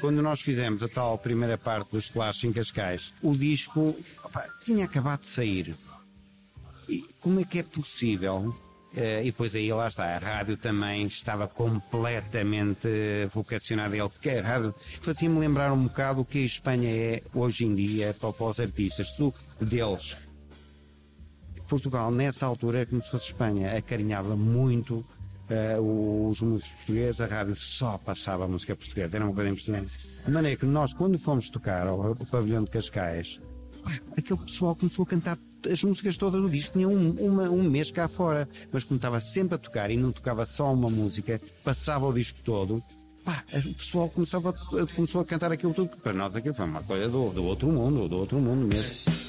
Quando 0.00 0.22
nós 0.22 0.40
fizemos 0.40 0.82
a 0.82 0.88
tal 0.88 1.18
primeira 1.18 1.58
parte 1.58 1.90
dos 1.92 2.08
Clash 2.08 2.44
em 2.44 2.52
Cascais, 2.52 3.12
o 3.22 3.36
disco 3.36 3.96
opa, 4.22 4.44
tinha 4.64 4.84
acabado 4.84 5.20
de 5.20 5.26
sair. 5.26 5.74
E 6.88 7.02
como 7.20 7.40
é 7.40 7.44
que 7.44 7.58
é 7.58 7.62
possível 7.62 8.54
Uh, 8.94 9.22
e 9.22 9.24
depois 9.24 9.52
aí 9.56 9.72
lá 9.72 9.88
está, 9.88 10.04
a 10.04 10.18
rádio 10.18 10.56
também 10.56 11.04
estava 11.06 11.48
completamente 11.48 12.88
vocacionada. 13.32 13.96
Ele, 13.96 14.08
que 14.20 14.30
a 14.30 14.40
rádio 14.40 14.72
fazia-me 15.00 15.36
lembrar 15.40 15.72
um 15.72 15.82
bocado 15.82 16.20
o 16.20 16.24
que 16.24 16.38
a 16.38 16.46
Espanha 16.46 16.88
é 16.88 17.22
hoje 17.34 17.64
em 17.64 17.74
dia 17.74 18.14
para, 18.14 18.32
para 18.32 18.46
os 18.46 18.60
artistas, 18.60 19.10
tu, 19.16 19.34
deles. 19.60 20.16
Portugal, 21.68 22.12
nessa 22.12 22.46
altura, 22.46 22.86
como 22.86 23.02
se 23.02 23.10
fosse 23.10 23.32
Espanha, 23.32 23.76
acarinhava 23.76 24.36
muito 24.36 25.04
uh, 25.50 26.28
os 26.28 26.40
músicos 26.40 26.74
portugueses, 26.74 27.20
a 27.20 27.26
rádio 27.26 27.56
só 27.56 27.98
passava 27.98 28.46
música 28.48 28.74
portuguesa, 28.74 29.16
era 29.16 29.24
uma 29.24 29.34
coisa 29.34 29.50
impressionante. 29.50 29.90
De 30.24 30.30
maneira 30.30 30.56
que 30.56 30.66
nós, 30.66 30.92
quando 30.92 31.18
fomos 31.18 31.50
tocar 31.50 31.86
ao, 31.86 32.06
ao 32.06 32.14
pavilhão 32.14 32.64
de 32.64 32.70
Cascais, 32.70 33.40
aquele 34.16 34.40
pessoal 34.40 34.74
começou 34.74 35.02
a 35.02 35.06
cantar 35.06 35.38
as 35.70 35.82
músicas 35.82 36.16
todas 36.16 36.42
do 36.42 36.50
disco 36.50 36.74
tinham 36.74 36.92
um, 36.92 37.10
uma, 37.12 37.44
um 37.44 37.62
mês 37.62 37.90
cá 37.90 38.06
fora, 38.06 38.48
mas 38.70 38.84
como 38.84 38.96
estava 38.96 39.20
sempre 39.20 39.54
a 39.54 39.58
tocar 39.58 39.90
e 39.90 39.96
não 39.96 40.12
tocava 40.12 40.44
só 40.44 40.72
uma 40.72 40.90
música, 40.90 41.40
passava 41.62 42.06
o 42.06 42.12
disco 42.12 42.40
todo, 42.42 42.82
pá, 43.24 43.42
o 43.54 43.74
pessoal 43.74 44.08
começava, 44.10 44.52
começou 44.94 45.20
a 45.22 45.24
cantar 45.24 45.50
aquilo 45.52 45.72
tudo, 45.72 45.96
para 45.96 46.12
nós 46.12 46.36
aquilo 46.36 46.54
foi 46.54 46.66
uma 46.66 46.82
coisa 46.82 47.08
do, 47.08 47.30
do 47.30 47.44
outro 47.44 47.68
mundo, 47.68 48.08
do 48.08 48.18
outro 48.18 48.38
mundo 48.38 48.66
mesmo. 48.66 49.23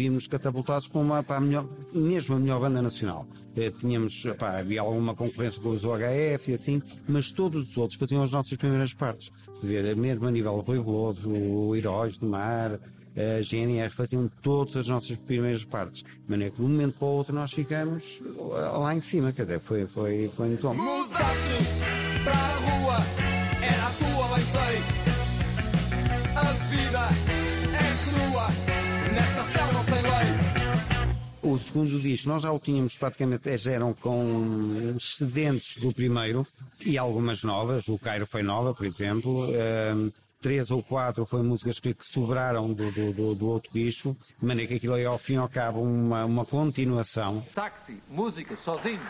Vimos 0.00 0.26
catapultados 0.26 0.88
para, 0.88 1.00
uma, 1.00 1.22
para 1.22 1.36
a 1.36 1.40
melhor, 1.40 1.68
mesmo 1.92 2.36
a 2.36 2.38
melhor 2.38 2.60
banda 2.60 2.80
nacional. 2.80 3.26
Eh, 3.54 3.70
tínhamos, 3.70 4.22
pá, 4.38 4.58
havia 4.58 4.80
alguma 4.80 5.14
concorrência 5.14 5.60
com 5.60 5.70
os 5.70 5.84
OHF 5.84 6.50
e 6.50 6.54
assim, 6.54 6.82
mas 7.06 7.30
todos 7.30 7.70
os 7.70 7.76
outros 7.76 7.98
faziam 7.98 8.22
as 8.22 8.30
nossas 8.30 8.56
primeiras 8.56 8.94
partes. 8.94 9.30
Ver, 9.62 9.94
mesmo 9.96 10.26
a 10.26 10.30
nível 10.30 10.58
Rui 10.60 10.78
Veloso, 10.78 11.28
o 11.28 11.76
Heróis 11.76 12.16
do 12.16 12.26
Mar, 12.26 12.78
a 13.16 13.42
GNR 13.42 13.90
faziam 13.90 14.30
todas 14.40 14.76
as 14.76 14.86
nossas 14.86 15.18
primeiras 15.18 15.64
partes. 15.64 16.02
De 16.02 16.30
maneira 16.30 16.50
que 16.50 16.58
de 16.58 16.64
um 16.64 16.68
momento 16.68 16.98
para 16.98 17.08
o 17.08 17.10
outro 17.10 17.34
nós 17.34 17.52
ficamos 17.52 18.22
lá 18.78 18.94
em 18.94 19.00
cima, 19.00 19.32
quer 19.32 19.42
dizer, 19.42 19.60
foi, 19.60 19.86
foi, 19.86 20.28
foi 20.28 20.48
muito 20.48 20.66
bom. 20.66 20.74
Mudaste 20.74 21.64
para 22.24 22.32
a 22.32 22.56
rua, 22.56 22.96
era 23.62 23.86
a 23.86 23.90
tua, 23.92 24.36
bem 24.36 24.44
sei. 24.46 24.99
O 31.50 31.58
segundo 31.58 31.98
disco 31.98 32.28
nós 32.28 32.44
já 32.44 32.52
o 32.52 32.60
tínhamos 32.60 32.96
praticamente, 32.96 33.58
já 33.58 33.72
eram 33.72 33.92
com 33.92 34.94
excedentes 34.96 35.78
do 35.78 35.92
primeiro 35.92 36.46
e 36.80 36.96
algumas 36.96 37.42
novas. 37.42 37.88
O 37.88 37.98
Cairo 37.98 38.24
foi 38.24 38.40
nova, 38.40 38.72
por 38.72 38.86
exemplo. 38.86 39.48
Um, 39.48 40.12
três 40.40 40.70
ou 40.70 40.80
quatro 40.80 41.26
foi 41.26 41.42
músicas 41.42 41.80
que, 41.80 41.92
que 41.92 42.06
sobraram 42.06 42.72
do, 42.72 42.92
do, 42.92 43.34
do, 43.34 43.48
outro 43.48 43.72
disco, 43.72 44.16
de 44.38 44.46
maneira 44.46 44.68
que 44.68 44.76
aquilo 44.76 44.96
é 44.96 45.04
ao 45.04 45.18
fim 45.18 45.34
e 45.34 45.36
ao 45.38 45.48
cabo 45.48 45.82
uma, 45.82 46.24
uma 46.24 46.44
continuação. 46.44 47.44
Táxi, 47.52 48.00
música, 48.08 48.56
sozinho. 48.64 49.00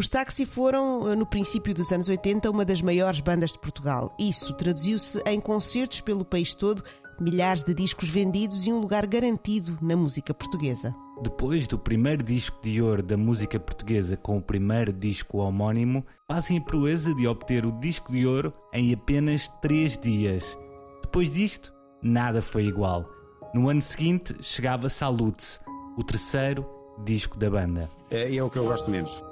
Os 0.00 0.08
Taxi 0.08 0.46
foram, 0.46 1.14
no 1.14 1.26
princípio 1.26 1.74
dos 1.74 1.92
anos 1.92 2.08
80, 2.08 2.50
uma 2.50 2.64
das 2.64 2.80
maiores 2.80 3.20
bandas 3.20 3.52
de 3.52 3.58
Portugal. 3.58 4.10
Isso 4.18 4.54
traduziu-se 4.54 5.22
em 5.26 5.38
concertos 5.38 6.00
pelo 6.00 6.24
país 6.24 6.54
todo, 6.54 6.82
milhares 7.20 7.62
de 7.64 7.74
discos 7.74 8.08
vendidos 8.08 8.66
e 8.66 8.72
um 8.72 8.78
lugar 8.78 9.06
garantido 9.06 9.76
na 9.82 9.94
música 9.94 10.32
portuguesa. 10.32 10.96
Depois 11.20 11.66
do 11.66 11.78
primeiro 11.78 12.22
disco 12.22 12.58
de 12.62 12.80
ouro 12.80 13.02
da 13.02 13.14
música 13.14 13.60
portuguesa 13.60 14.16
com 14.16 14.38
o 14.38 14.42
primeiro 14.42 14.90
disco 14.90 15.36
homónimo, 15.36 16.02
fazem 16.26 16.56
a 16.56 16.62
proeza 16.62 17.14
de 17.14 17.26
obter 17.26 17.66
o 17.66 17.72
disco 17.72 18.10
de 18.10 18.26
ouro 18.26 18.54
em 18.72 18.94
apenas 18.94 19.48
três 19.60 19.98
dias. 19.98 20.56
Depois 21.02 21.30
disto, 21.30 21.74
nada 22.02 22.40
foi 22.40 22.64
igual. 22.64 23.06
No 23.52 23.68
ano 23.68 23.82
seguinte, 23.82 24.34
chegava 24.40 24.88
Salute, 24.88 25.60
o 25.94 26.02
terceiro 26.02 26.66
disco 27.04 27.38
da 27.38 27.50
banda. 27.50 27.86
É, 28.10 28.34
é 28.34 28.42
o 28.42 28.48
que 28.48 28.56
eu 28.56 28.64
gosto 28.64 28.90
menos. 28.90 29.28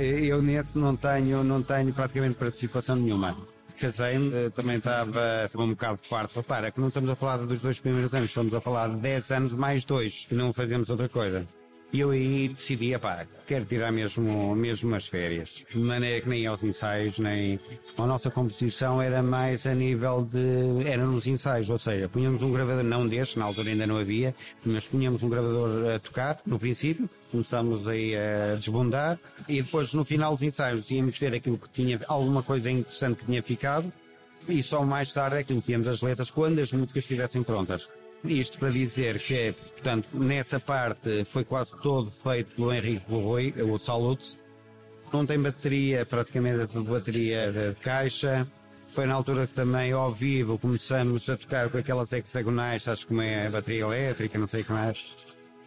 Eu 0.00 0.40
nesse 0.40 0.78
não 0.78 0.96
tenho, 0.96 1.44
não 1.44 1.62
tenho 1.62 1.92
praticamente 1.92 2.36
participação 2.36 2.96
nenhuma. 2.96 3.36
Casei-me, 3.78 4.34
eh, 4.34 4.50
também 4.50 4.78
estava 4.78 5.48
um 5.58 5.70
bocado 5.70 5.98
farto. 5.98 6.42
Para, 6.42 6.70
que 6.70 6.80
não 6.80 6.88
estamos 6.88 7.08
a 7.10 7.14
falar 7.14 7.36
dos 7.36 7.62
dois 7.62 7.80
primeiros 7.80 8.12
anos, 8.12 8.30
estamos 8.30 8.52
a 8.52 8.60
falar 8.60 8.88
de 8.88 8.96
10 8.96 9.30
anos 9.30 9.52
mais 9.52 9.84
dois, 9.84 10.24
que 10.24 10.34
não 10.34 10.52
fazemos 10.52 10.90
outra 10.90 11.08
coisa. 11.08 11.46
E 11.90 12.00
eu 12.00 12.10
aí 12.10 12.48
decidi, 12.48 12.96
pá, 12.98 13.26
quero 13.46 13.64
tirar 13.64 13.90
mesmo, 13.90 14.54
mesmo 14.54 14.94
as 14.94 15.06
férias. 15.06 15.64
De 15.70 15.78
maneira 15.78 16.20
que 16.20 16.28
nem 16.28 16.46
aos 16.46 16.62
ensaios, 16.62 17.18
nem. 17.18 17.58
A 17.96 18.06
nossa 18.06 18.30
composição 18.30 19.00
era 19.00 19.22
mais 19.22 19.66
a 19.66 19.74
nível 19.74 20.28
de. 20.30 20.86
Era 20.86 21.06
nos 21.06 21.26
ensaios, 21.26 21.70
ou 21.70 21.78
seja, 21.78 22.06
punhamos 22.08 22.42
um 22.42 22.52
gravador, 22.52 22.84
não 22.84 23.06
deste, 23.06 23.38
na 23.38 23.46
altura 23.46 23.70
ainda 23.70 23.86
não 23.86 23.96
havia, 23.96 24.34
mas 24.66 24.86
punhamos 24.86 25.22
um 25.22 25.30
gravador 25.30 25.94
a 25.94 25.98
tocar, 25.98 26.38
no 26.44 26.58
princípio, 26.58 27.08
começámos 27.30 27.88
aí 27.88 28.14
a 28.14 28.54
desbundar, 28.56 29.18
e 29.48 29.62
depois 29.62 29.94
no 29.94 30.04
final 30.04 30.34
dos 30.34 30.42
ensaios 30.42 30.90
íamos 30.90 31.18
ver 31.18 31.34
aquilo 31.34 31.56
que 31.56 31.70
tinha, 31.70 31.98
alguma 32.06 32.42
coisa 32.42 32.70
interessante 32.70 33.20
que 33.20 33.24
tinha 33.24 33.42
ficado, 33.42 33.90
e 34.46 34.62
só 34.62 34.84
mais 34.84 35.10
tarde 35.12 35.38
é 35.38 35.42
que 35.42 35.54
metíamos 35.54 35.88
as 35.88 36.02
letras 36.02 36.30
quando 36.30 36.58
as 36.58 36.70
músicas 36.70 37.04
estivessem 37.04 37.42
prontas. 37.42 37.88
Isto 38.24 38.58
para 38.58 38.70
dizer 38.70 39.18
que, 39.18 39.52
portanto, 39.52 40.08
nessa 40.12 40.58
parte 40.58 41.24
foi 41.24 41.44
quase 41.44 41.76
todo 41.80 42.10
feito 42.10 42.54
pelo 42.56 42.72
Henrique 42.72 43.04
Rui, 43.08 43.54
o 43.62 43.78
Salute. 43.78 44.38
Não 45.12 45.24
tem 45.24 45.40
bateria, 45.40 46.04
praticamente 46.04 46.62
é 46.62 46.66
tudo 46.66 46.90
bateria 46.90 47.52
de 47.52 47.76
caixa. 47.76 48.46
Foi 48.88 49.06
na 49.06 49.14
altura 49.14 49.46
que 49.46 49.54
também, 49.54 49.92
ao 49.92 50.12
vivo, 50.12 50.58
começamos 50.58 51.28
a 51.28 51.36
tocar 51.36 51.70
com 51.70 51.78
aquelas 51.78 52.12
hexagonais, 52.12 52.88
acho 52.88 53.06
que 53.06 53.20
é 53.20 53.48
bateria 53.48 53.82
elétrica, 53.82 54.38
não 54.38 54.46
sei 54.46 54.62
o 54.62 54.64
que 54.64 54.72
mais. 54.72 55.14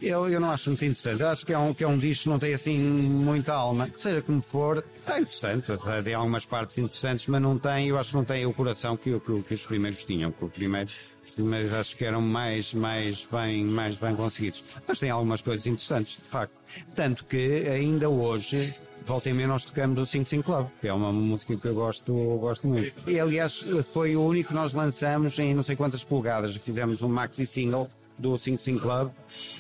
Eu, 0.01 0.27
eu 0.27 0.39
não 0.39 0.49
acho 0.49 0.71
muito 0.71 0.83
interessante. 0.83 1.21
Eu 1.21 1.29
acho 1.29 1.45
que 1.45 1.53
é, 1.53 1.57
um, 1.57 1.73
que 1.75 1.83
é 1.83 1.87
um 1.87 1.97
disco 1.97 2.23
que 2.23 2.29
não 2.29 2.39
tem 2.39 2.55
assim 2.55 2.79
muita 2.79 3.53
alma. 3.53 3.87
Seja 3.95 4.21
como 4.23 4.41
for, 4.41 4.83
é 5.05 5.11
interessante. 5.11 5.67
Tem 6.03 6.15
algumas 6.15 6.43
partes 6.43 6.77
interessantes, 6.79 7.27
mas 7.27 7.39
não 7.39 7.59
tem, 7.59 7.87
eu 7.89 7.99
acho 7.99 8.09
que 8.09 8.15
não 8.15 8.25
tem 8.25 8.45
o 8.47 8.53
coração 8.53 8.97
que, 8.97 9.19
que, 9.19 9.43
que 9.43 9.53
os 9.53 9.65
primeiros 9.67 10.03
tinham. 10.03 10.31
Que 10.31 10.43
os 10.43 10.51
primeiros, 10.51 10.99
primeiros 11.31 11.73
acho 11.73 11.95
que 11.95 12.05
eram 12.05 12.21
mais, 12.21 12.73
mais, 12.73 13.27
bem, 13.31 13.65
mais 13.65 13.97
bem 13.97 14.15
conseguidos. 14.15 14.63
Mas 14.87 14.99
tem 14.99 15.09
algumas 15.09 15.41
coisas 15.41 15.65
interessantes, 15.65 16.17
de 16.17 16.27
facto. 16.27 16.53
Tanto 16.95 17.25
que 17.25 17.67
ainda 17.67 18.09
hoje, 18.09 18.73
volta 19.05 19.29
e 19.29 19.33
meia 19.33 19.47
nós 19.47 19.65
tocamos 19.65 19.99
o 19.99 20.05
Sing 20.05 20.25
Sing 20.25 20.41
Club, 20.41 20.67
que 20.79 20.87
é 20.87 20.93
uma 20.93 21.11
música 21.11 21.55
que 21.55 21.65
eu 21.65 21.73
gosto, 21.73 22.13
gosto 22.39 22.67
muito. 22.67 22.93
E 23.09 23.19
aliás 23.19 23.65
foi 23.91 24.15
o 24.15 24.23
único 24.23 24.49
que 24.49 24.55
nós 24.55 24.73
lançamos 24.73 25.37
em 25.39 25.53
não 25.53 25.63
sei 25.63 25.75
quantas 25.75 26.03
polegadas. 26.03 26.55
Fizemos 26.55 27.01
um 27.01 27.09
maxi 27.09 27.45
single 27.45 27.89
do 28.17 28.37
55 28.37 28.79
Club 28.79 29.11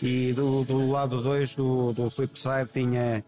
e 0.01 0.33
do, 0.33 0.63
do 0.63 0.89
lado 0.89 1.21
2 1.21 1.55
do, 1.55 1.93
do 1.93 2.09
Flipside 2.09 2.71
tinha 2.71 3.23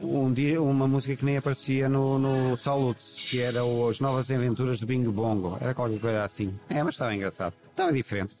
um 0.00 0.32
dia, 0.32 0.60
uma 0.60 0.88
música 0.88 1.16
que 1.16 1.24
nem 1.24 1.36
aparecia 1.36 1.88
no, 1.88 2.18
no 2.18 2.56
Salutes, 2.56 3.28
que 3.30 3.40
era 3.40 3.60
As 3.88 4.00
Novas 4.00 4.30
Aventuras 4.30 4.78
de 4.78 4.86
Bingo 4.86 5.12
Bongo. 5.12 5.56
Era 5.60 5.74
qualquer 5.74 6.00
coisa 6.00 6.24
assim. 6.24 6.58
É, 6.68 6.82
mas 6.82 6.94
estava 6.94 7.14
engraçado. 7.14 7.54
Estava 7.70 7.92
diferente. 7.92 8.34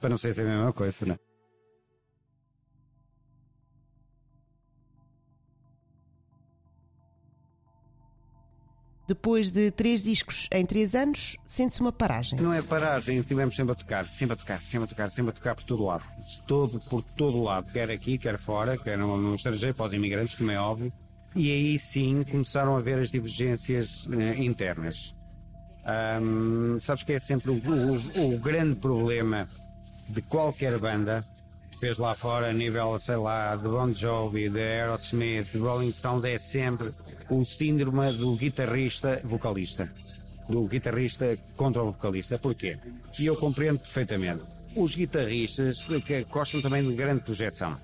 Para 0.00 0.10
não 0.10 0.18
ser 0.18 0.38
a 0.38 0.44
mesma 0.44 0.72
coisa, 0.72 1.06
não 1.06 1.14
é? 1.14 1.27
Depois 9.08 9.50
de 9.50 9.70
três 9.70 10.02
discos 10.02 10.46
em 10.52 10.66
três 10.66 10.94
anos, 10.94 11.38
sente-se 11.46 11.80
uma 11.80 11.90
paragem. 11.90 12.38
Não 12.38 12.52
é 12.52 12.60
paragem, 12.60 13.22
tivemos 13.22 13.56
sempre 13.56 13.72
a 13.72 13.74
tocar, 13.74 14.04
sempre 14.04 14.34
a 14.34 14.36
tocar, 14.36 14.60
sempre 14.60 14.84
a 14.84 14.86
tocar, 14.86 15.10
sempre 15.10 15.30
a 15.30 15.32
tocar 15.32 15.54
por 15.54 15.64
todo 15.64 15.82
lado. 15.82 16.04
Todo, 16.46 16.78
por 16.78 17.02
todo 17.02 17.42
lado, 17.42 17.72
quer 17.72 17.90
aqui, 17.90 18.18
quer 18.18 18.36
fora, 18.36 18.76
quer 18.76 18.98
no, 18.98 19.16
no 19.16 19.34
estrangeiro, 19.34 19.74
para 19.74 19.86
os 19.86 19.94
imigrantes, 19.94 20.34
como 20.34 20.50
é 20.50 20.60
óbvio. 20.60 20.92
E 21.34 21.50
aí 21.50 21.78
sim 21.78 22.22
começaram 22.22 22.76
a 22.76 22.80
ver 22.82 22.98
as 22.98 23.10
divergências 23.10 24.06
eh, 24.12 24.44
internas. 24.44 25.14
Um, 26.20 26.78
sabes 26.78 27.02
que 27.02 27.14
é 27.14 27.18
sempre 27.18 27.50
o, 27.50 27.54
o, 27.54 28.34
o 28.34 28.38
grande 28.38 28.74
problema 28.74 29.48
de 30.06 30.20
qualquer 30.20 30.78
banda 30.78 31.24
fez 31.80 31.96
lá 31.96 32.14
fora 32.14 32.50
a 32.50 32.52
nível, 32.52 32.98
sei 33.00 33.16
lá, 33.16 33.56
de 33.56 33.62
Bon 33.62 33.90
Jovi, 33.94 34.50
de 34.50 34.60
Aerosmith, 34.60 35.52
de 35.52 35.58
Rolling 35.58 35.92
Stones, 35.92 36.24
é 36.24 36.38
sempre 36.38 36.92
o 37.30 37.44
síndrome 37.44 38.12
do 38.12 38.36
guitarrista 38.36 39.20
vocalista. 39.24 39.88
Do 40.48 40.66
guitarrista 40.66 41.38
contra 41.56 41.82
o 41.82 41.92
vocalista. 41.92 42.38
Porquê? 42.38 42.78
E 43.18 43.26
eu 43.26 43.36
compreendo 43.36 43.78
perfeitamente. 43.80 44.42
Os 44.74 44.94
guitarristas 44.94 45.86
que 46.06 46.24
gostam 46.24 46.62
também 46.62 46.88
de 46.88 46.94
grande 46.94 47.22
projeção. 47.22 47.78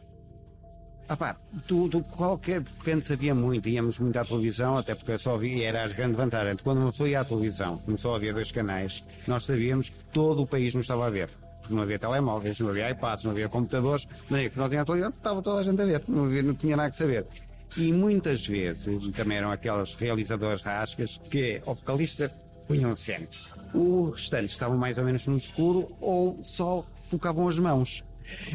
Ah 1.07 1.17
pá, 1.17 1.37
tudo, 1.67 2.03
qualquer, 2.03 2.63
porque 2.63 2.93
antes 2.93 3.11
havia 3.11 3.35
muito, 3.35 3.69
íamos 3.69 3.99
muito 3.99 4.17
à 4.19 4.25
televisão, 4.25 4.79
até 4.79 4.95
porque 4.95 5.19
só 5.19 5.35
havia, 5.35 5.69
era 5.69 5.85
as 5.85 5.93
grandes 5.93 6.17
vantagens. 6.17 6.63
Quando 6.63 6.79
uma 6.79 7.09
ia 7.09 7.21
à 7.21 7.25
televisão, 7.25 7.77
como 7.79 7.99
só 7.99 8.17
havia 8.17 8.33
dois 8.33 8.51
canais, 8.51 9.05
nós 9.27 9.45
sabíamos 9.45 9.91
que 9.91 10.03
todo 10.13 10.43
o 10.43 10.47
país 10.47 10.75
nos 10.75 10.85
estava 10.85 11.07
a 11.07 11.11
ver. 11.11 11.29
Não 11.69 11.83
havia 11.83 11.99
telemóveis, 11.99 12.59
não 12.59 12.71
havia 12.71 12.91
iPads, 12.91 13.25
não 13.25 13.33
havia 13.33 13.49
computadores, 13.51 14.09
havia 14.31 14.49
que 14.49 14.59
nós 14.59 14.71
tínhamos 14.71 14.87
televisão, 14.87 15.11
estava 15.11 15.43
toda 15.43 15.61
a 15.61 15.63
gente 15.63 15.83
a 15.83 15.85
ver, 15.85 16.03
não, 16.09 16.25
havia, 16.25 16.43
não 16.43 16.55
tinha 16.55 16.77
nada 16.77 16.89
que 16.89 16.97
saber. 16.97 17.27
E 17.77 17.93
muitas 17.93 18.47
vezes, 18.47 19.09
também 19.17 19.39
eram 19.39 19.51
aqueles 19.51 19.95
realizadores 19.95 20.63
rascas, 20.63 21.21
que 21.31 21.61
o 21.67 21.75
vocalista 21.75 22.31
punham 22.69 22.95
sempre. 22.95 23.39
O 23.73 24.11
restante 24.11 24.51
estavam 24.51 24.77
mais 24.77 24.99
ou 24.99 25.05
menos 25.05 25.27
no 25.27 25.37
escuro 25.37 25.91
ou 26.01 26.39
só 26.43 26.85
focavam 27.11 27.49
as 27.49 27.59
mãos. 27.59 28.05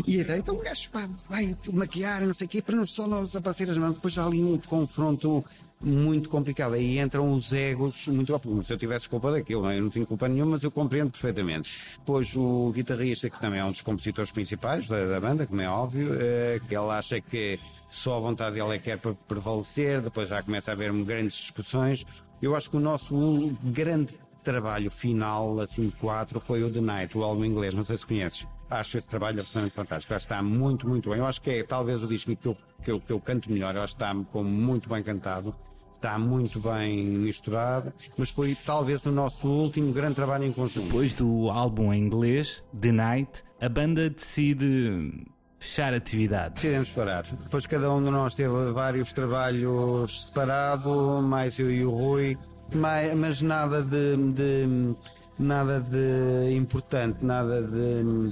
E 0.08 0.20
então, 0.20 0.38
então 0.38 0.56
o 0.56 0.62
gajo 0.62 0.90
pá, 0.90 1.08
vai 1.30 1.56
maquiar, 1.72 2.22
não 2.22 2.34
sei 2.34 2.48
o 2.48 2.50
quê, 2.50 2.62
para 2.62 2.76
não 2.76 2.86
só 2.86 3.08
não 3.08 3.28
aparecer 3.34 3.70
as 3.70 3.78
mãos. 3.78 3.96
Depois 3.96 4.14
já 4.14 4.26
ali 4.26 4.44
um 4.44 4.58
confronto 4.58 5.44
muito 5.82 6.30
complicado. 6.30 6.74
Aí 6.74 7.00
entram 7.00 7.32
os 7.32 7.54
egos 7.54 8.08
muito. 8.08 8.40
Se 8.64 8.74
eu 8.74 8.78
tivesse 8.78 9.08
culpa 9.08 9.32
daquilo, 9.32 9.72
eu 9.72 9.82
não 9.82 9.90
tenho 9.90 10.06
culpa 10.06 10.28
nenhuma, 10.28 10.52
mas 10.54 10.64
eu 10.64 10.72
compreendo 10.72 11.12
perfeitamente. 11.12 11.72
Depois 11.98 12.36
o 12.36 12.72
guitarrista, 12.74 13.30
que 13.30 13.40
também 13.40 13.60
é 13.60 13.66
um 13.66 13.72
dos 13.72 13.82
compositores 13.82 14.32
principais 14.32 14.88
da, 14.88 15.06
da 15.06 15.20
banda, 15.20 15.48
como 15.48 15.62
é 15.62 15.70
óbvio, 15.70 16.14
é, 16.20 16.60
que 16.68 16.76
ele 16.76 16.90
acha 16.90 17.22
que 17.22 17.60
só 17.90 18.18
a 18.18 18.20
vontade 18.20 18.56
dele 18.56 18.76
é 18.76 18.80
que 18.80 18.92
é 18.92 18.98
para 18.98 19.14
prevalecer, 19.28 20.02
depois 20.02 20.30
já 20.30 20.44
começa 20.44 20.72
a 20.72 20.74
haver 20.74 20.92
grandes 21.04 21.38
discussões. 21.38 22.06
Eu 22.42 22.56
acho 22.56 22.70
que 22.70 22.78
o 22.78 22.80
nosso 22.80 23.52
grande 23.64 24.16
trabalho 24.44 24.90
final, 24.90 25.60
assim, 25.60 25.92
quatro, 26.00 26.40
foi 26.40 26.64
o 26.64 26.72
The 26.72 26.82
Night, 26.82 27.18
o 27.18 27.24
álbum 27.24 27.44
inglês, 27.44 27.74
não 27.74 27.84
sei 27.84 27.98
se 27.98 28.06
conheces. 28.06 28.48
Acho 28.70 28.98
esse 29.00 29.08
trabalho 29.08 29.40
absolutamente 29.40 29.76
fantástico. 29.76 30.14
Acho 30.14 30.28
que 30.28 30.34
está 30.34 30.44
muito, 30.44 30.88
muito 30.88 31.10
bem. 31.10 31.20
Eu 31.20 31.26
acho 31.26 31.42
que 31.42 31.50
é 31.50 31.64
talvez 31.64 32.04
o 32.04 32.08
disco 32.08 32.36
que 32.36 32.48
eu, 32.48 32.58
que 32.84 32.92
eu, 32.92 33.02
que 33.02 33.12
eu 33.12 33.20
canto 33.20 33.52
melhor. 33.52 33.76
Eu 33.76 33.82
acho 33.82 33.96
que 33.96 34.04
está 34.04 34.16
como 34.32 34.48
muito 34.48 34.88
bem 34.88 35.02
cantado 35.02 35.56
está 36.00 36.18
muito 36.18 36.62
bem 36.62 37.06
misturado, 37.06 37.94
mas 38.18 38.30
foi 38.30 38.56
talvez 38.66 39.06
o 39.06 39.12
nosso 39.12 39.48
último 39.48 39.92
grande 39.92 40.16
trabalho 40.16 40.46
em 40.46 40.52
conjunto. 40.52 40.86
Depois 40.86 41.14
do 41.14 41.50
álbum 41.50 41.94
em 41.94 42.02
inglês, 42.02 42.64
The 42.80 42.92
Night, 42.94 43.44
a 43.60 43.68
banda 43.68 44.10
decide 44.10 45.28
fechar 45.60 45.94
a 45.94 45.98
atividade. 45.98 46.56
Decidimos 46.56 46.90
parar. 46.92 47.24
Depois 47.24 47.66
cada 47.66 47.94
um 47.94 48.02
de 48.02 48.10
nós 48.10 48.34
teve 48.34 48.72
vários 48.72 49.12
trabalhos 49.12 50.28
separados, 50.28 51.22
mais 51.24 51.60
eu 51.60 51.70
e 51.70 51.84
o 51.84 51.92
Rui, 51.92 52.38
mas, 52.74 53.14
mas 53.14 53.42
nada 53.42 53.84
de, 53.84 54.16
de, 54.34 54.96
nada 55.38 55.82
de 55.82 56.56
importante, 56.56 57.26
nada 57.26 57.62
de 57.62 58.32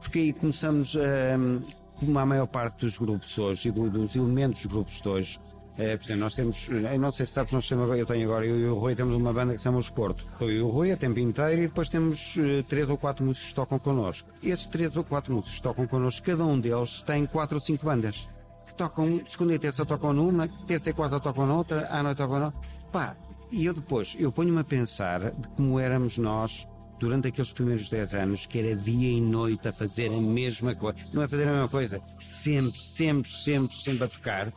porque 0.00 0.20
aí 0.20 0.32
começamos 0.32 0.96
a, 0.96 1.98
como 1.98 2.16
a 2.16 2.24
maior 2.24 2.46
parte 2.46 2.82
dos 2.82 2.96
grupos 2.96 3.36
hoje 3.36 3.68
e 3.68 3.72
dos 3.72 4.14
elementos 4.14 4.62
dos 4.62 4.72
grupos 4.72 5.02
de 5.02 5.08
hoje 5.08 5.40
é, 5.78 5.96
por 5.96 6.04
exemplo, 6.04 6.24
nós 6.24 6.34
temos, 6.34 6.68
eu 6.68 6.98
não 6.98 7.12
sei 7.12 7.24
se 7.24 7.32
sabes, 7.32 7.52
nós 7.52 7.68
temos 7.68 7.84
agora, 7.84 7.98
eu 8.00 8.04
tenho 8.04 8.28
agora, 8.28 8.44
eu 8.44 8.58
e 8.58 8.66
o 8.66 8.74
Rui 8.74 8.96
temos 8.96 9.16
uma 9.16 9.32
banda 9.32 9.52
que 9.52 9.58
se 9.58 9.64
chama 9.64 9.78
Os 9.78 9.88
Porto. 9.88 10.26
Eu 10.40 10.50
e 10.50 10.60
o 10.60 10.68
Rui 10.68 10.90
a 10.90 10.96
tempo 10.96 11.20
inteiro 11.20 11.62
e 11.62 11.68
depois 11.68 11.88
temos 11.88 12.34
uh, 12.36 12.64
três 12.64 12.90
ou 12.90 12.98
quatro 12.98 13.24
músicos 13.24 13.50
que 13.50 13.54
tocam 13.54 13.78
connosco. 13.78 14.28
Esses 14.42 14.66
três 14.66 14.96
ou 14.96 15.04
quatro 15.04 15.32
músicos 15.32 15.58
que 15.58 15.62
tocam 15.62 15.86
connosco, 15.86 16.26
cada 16.26 16.44
um 16.44 16.58
deles 16.58 17.00
tem 17.02 17.24
quatro 17.26 17.54
ou 17.54 17.60
cinco 17.60 17.86
bandas. 17.86 18.26
Que 18.66 18.74
tocam, 18.74 19.22
segunda 19.24 19.54
e 19.54 19.58
terça 19.60 19.86
tocam 19.86 20.12
numa, 20.12 20.48
terça 20.66 20.90
e 20.90 20.92
quarta 20.92 21.20
tocam 21.20 21.46
noutra, 21.46 21.86
à 21.92 22.02
noite 22.02 22.16
tocam 22.16 22.40
noutra. 22.40 22.60
Pá, 22.90 23.16
e 23.52 23.64
eu 23.64 23.72
depois, 23.72 24.16
eu 24.18 24.32
ponho-me 24.32 24.60
a 24.60 24.64
pensar 24.64 25.30
de 25.30 25.48
como 25.50 25.78
éramos 25.78 26.18
nós 26.18 26.66
durante 26.98 27.28
aqueles 27.28 27.52
primeiros 27.52 27.88
10 27.88 28.14
anos, 28.14 28.46
que 28.46 28.58
era 28.58 28.74
dia 28.74 29.12
e 29.12 29.20
noite 29.20 29.68
a 29.68 29.72
fazer 29.72 30.08
a 30.08 30.20
mesma 30.20 30.74
coisa. 30.74 30.98
Não 31.14 31.22
é 31.22 31.28
fazer 31.28 31.46
a 31.46 31.52
mesma 31.52 31.68
coisa, 31.68 32.00
sempre, 32.18 32.76
sempre, 32.76 33.30
sempre, 33.30 33.76
sempre 33.76 34.04
a 34.04 34.08
tocar. 34.08 34.52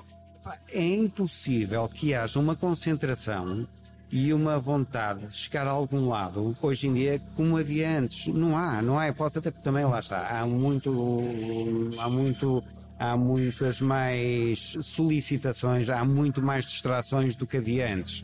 É 0.72 0.96
impossível 0.96 1.88
que 1.88 2.14
haja 2.14 2.40
uma 2.40 2.56
concentração 2.56 3.68
e 4.12 4.34
uma 4.34 4.60
vontade 4.60 5.26
de 5.26 5.36
chegar 5.36 5.66
a 5.66 5.70
algum 5.70 6.10
lado, 6.10 6.56
hoje 6.62 6.88
em 6.88 6.94
dia, 6.94 7.22
como 7.36 7.58
havia 7.58 7.98
antes. 8.00 8.28
Não 8.28 8.58
há, 8.58 8.82
não 8.82 9.00
há 9.00 9.08
hipótese, 9.08 9.40
até 9.40 9.52
porque 9.52 9.64
também 9.64 9.86
lá 9.86 10.00
está. 10.00 10.40
Há 10.40 10.46
muito, 10.46 10.92
há 11.98 12.10
muito, 12.10 12.64
há 13.00 13.16
muitas 13.16 13.80
mais 13.80 14.78
solicitações, 14.82 15.90
há 15.90 16.04
muito 16.04 16.42
mais 16.42 16.66
distrações 16.66 17.36
do 17.36 17.48
que 17.48 17.58
havia 17.58 17.94
antes. 17.94 18.24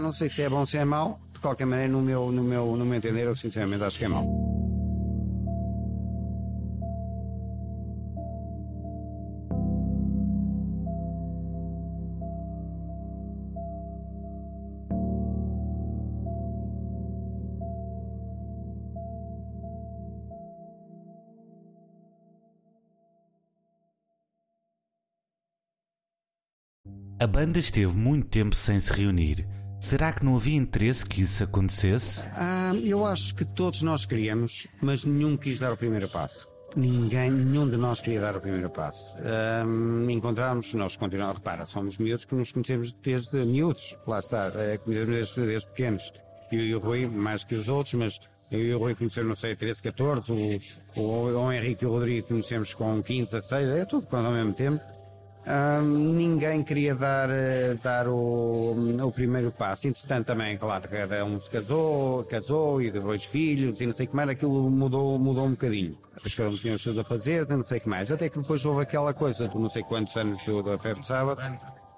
Não 0.00 0.12
sei 0.12 0.28
se 0.28 0.42
é 0.42 0.48
bom 0.48 0.60
ou 0.60 0.66
se 0.66 0.76
é 0.76 0.84
mau, 0.84 1.20
de 1.32 1.40
qualquer 1.40 1.66
maneira, 1.66 1.92
no 1.92 2.00
meu, 2.00 2.30
no 2.30 2.44
meu, 2.44 2.76
no 2.76 2.84
meu 2.84 2.94
entender, 2.94 3.24
eu 3.24 3.34
sinceramente 3.34 3.82
acho 3.82 3.98
que 3.98 4.04
é 4.04 4.08
mau. 4.08 4.67
A 27.20 27.26
banda 27.26 27.58
esteve 27.58 27.96
muito 27.96 28.28
tempo 28.28 28.54
sem 28.54 28.78
se 28.78 28.92
reunir. 28.92 29.44
Será 29.80 30.12
que 30.12 30.24
não 30.24 30.36
havia 30.36 30.56
interesse 30.56 31.04
que 31.04 31.20
isso 31.20 31.42
acontecesse? 31.42 32.22
Ah, 32.32 32.70
eu 32.84 33.04
acho 33.04 33.34
que 33.34 33.44
todos 33.44 33.82
nós 33.82 34.06
queríamos, 34.06 34.68
mas 34.80 35.04
nenhum 35.04 35.36
quis 35.36 35.58
dar 35.58 35.72
o 35.72 35.76
primeiro 35.76 36.08
passo. 36.08 36.46
Ninguém, 36.76 37.28
nenhum 37.28 37.68
de 37.68 37.76
nós 37.76 38.00
queria 38.00 38.20
dar 38.20 38.36
o 38.36 38.40
primeiro 38.40 38.70
passo. 38.70 39.16
Um, 39.66 40.08
encontramos, 40.08 40.72
nós 40.74 40.94
continuamos, 40.94 41.38
repara, 41.38 41.66
somos 41.66 41.98
miúdos 41.98 42.24
que 42.24 42.36
nos 42.36 42.52
conhecemos 42.52 42.92
desde 42.92 43.44
miúdos, 43.44 43.96
lá 44.06 44.20
está, 44.20 44.52
é, 44.54 44.78
conhecemos 44.78 45.16
desde, 45.16 45.46
desde 45.46 45.68
pequenos. 45.70 46.12
Eu 46.52 46.60
e 46.60 46.74
o 46.76 46.78
Rui, 46.78 47.08
mais 47.08 47.42
que 47.42 47.56
os 47.56 47.68
outros, 47.68 47.94
mas 47.94 48.20
eu 48.48 48.60
e 48.60 48.72
o 48.72 48.78
Rui 48.78 48.94
conhecemos, 48.94 49.30
não 49.30 49.36
sei, 49.36 49.56
13, 49.56 49.82
14, 49.82 50.30
o, 50.94 51.00
o, 51.00 51.46
o 51.46 51.52
Henrique 51.52 51.82
e 51.82 51.88
o 51.88 51.90
Rodrigo 51.90 52.28
conhecemos 52.28 52.74
com 52.74 53.02
15, 53.02 53.32
16, 53.32 53.68
é 53.70 53.84
tudo 53.84 54.06
quase 54.06 54.26
ao 54.28 54.32
mesmo 54.32 54.52
tempo 54.52 54.97
ninguém 55.82 56.62
queria 56.62 56.94
dar, 56.94 57.30
eh, 57.30 57.74
dar 57.82 58.08
o, 58.08 58.74
o 59.02 59.12
primeiro 59.12 59.50
passo. 59.50 59.88
Entretanto, 59.88 60.26
também, 60.26 60.56
claro, 60.58 60.88
cada 60.88 61.24
um 61.24 61.40
se 61.40 61.48
casou, 61.48 62.24
casou 62.24 62.82
e 62.82 62.90
depois 62.90 63.24
filhos 63.24 63.80
e 63.80 63.86
não 63.86 63.92
sei 63.92 64.06
o 64.06 64.08
que 64.10 64.16
mais, 64.16 64.28
aquilo 64.28 64.70
mudou, 64.70 65.18
mudou 65.18 65.46
um 65.46 65.50
bocadinho. 65.52 65.96
Depois 66.14 66.34
cada 66.34 66.50
um 66.50 66.54
tinha 66.54 66.74
os 66.74 66.82
seus 66.82 66.98
afazeres 66.98 67.48
e 67.50 67.56
não 67.56 67.64
sei 67.64 67.78
o 67.78 67.80
que 67.80 67.88
mais. 67.88 68.10
Até 68.10 68.28
que 68.28 68.38
depois 68.38 68.64
houve 68.64 68.82
aquela 68.82 69.14
coisa 69.14 69.48
de 69.48 69.56
não 69.56 69.70
sei 69.70 69.82
quantos 69.82 70.14
anos 70.16 70.44
do, 70.44 70.62
da 70.62 70.76
Febre 70.76 71.00
de 71.00 71.06
Sábado, 71.06 71.40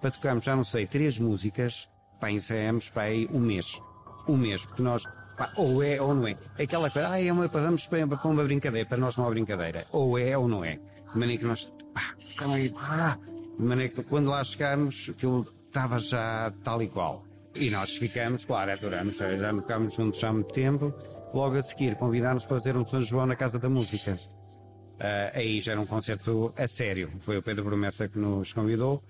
para 0.00 0.11
tocarmos, 0.11 0.44
já 0.44 0.55
não 0.55 0.64
sei, 0.64 0.87
três 0.87 1.18
músicas, 1.18 1.88
pá, 2.20 2.31
ensaiamos 2.31 2.88
para 2.88 3.03
aí 3.05 3.29
um 3.33 3.40
mês. 3.40 3.81
Um 4.29 4.37
mês, 4.37 4.64
porque 4.64 4.83
nós, 4.83 5.05
pá, 5.37 5.53
ou 5.57 5.83
é 5.83 6.00
ou 6.00 6.14
não 6.14 6.26
é. 6.26 6.37
Aquela 6.59 6.88
coisa, 6.90 7.11
ah, 7.11 7.22
é 7.22 7.33
uma, 7.33 7.48
vamos 7.48 7.87
para, 7.87 8.07
para 8.07 8.29
uma 8.29 8.44
brincadeira, 8.44 8.88
para 8.88 8.98
nós 8.98 9.16
não 9.16 9.26
há 9.26 9.31
brincadeira. 9.31 9.87
Ou 9.90 10.18
é 10.18 10.37
ou 10.38 10.46
não 10.48 10.64
é. 10.64 10.79
De 11.12 11.18
maneira 11.18 11.40
que 11.40 11.46
nós, 11.46 11.66
pá, 11.92 12.14
aí, 12.48 12.70
pá, 12.70 13.18
de 13.59 13.64
maneira 13.64 13.92
que 13.92 14.03
quando 14.03 14.31
lá 14.31 14.42
chegámos, 14.42 15.11
aquilo 15.11 15.46
estava 15.66 15.98
já 15.98 16.53
tal 16.62 16.83
e 16.83 16.88
qual. 16.88 17.24
E 17.55 17.68
nós 17.70 17.96
ficamos, 17.96 18.44
claro, 18.44 18.72
adoramos, 18.72 19.16
já 19.16 19.55
ficámos 19.55 19.94
juntos 19.94 20.22
há 20.22 20.33
muito 20.33 20.53
tempo. 20.53 20.94
Logo 21.35 21.57
a 21.57 21.62
seguir, 21.62 21.94
convidámos 21.96 22.44
para 22.44 22.59
fazer 22.59 22.76
um 22.76 22.87
São 22.87 23.03
João 23.03 23.26
na 23.26 23.37
Casa 23.37 23.59
da 23.59 23.68
Música. 23.68 24.18
Uh, 25.00 25.31
aí 25.35 25.61
já 25.61 25.72
era 25.72 25.81
um 25.81 25.87
concerto 25.87 26.53
a 26.57 26.68
sério. 26.68 27.11
Foi 27.20 27.38
o 27.38 27.42
Pedro 27.42 27.64
Promessa 27.64 28.09
que 28.09 28.18
nos 28.18 28.53
convidou. 28.53 29.03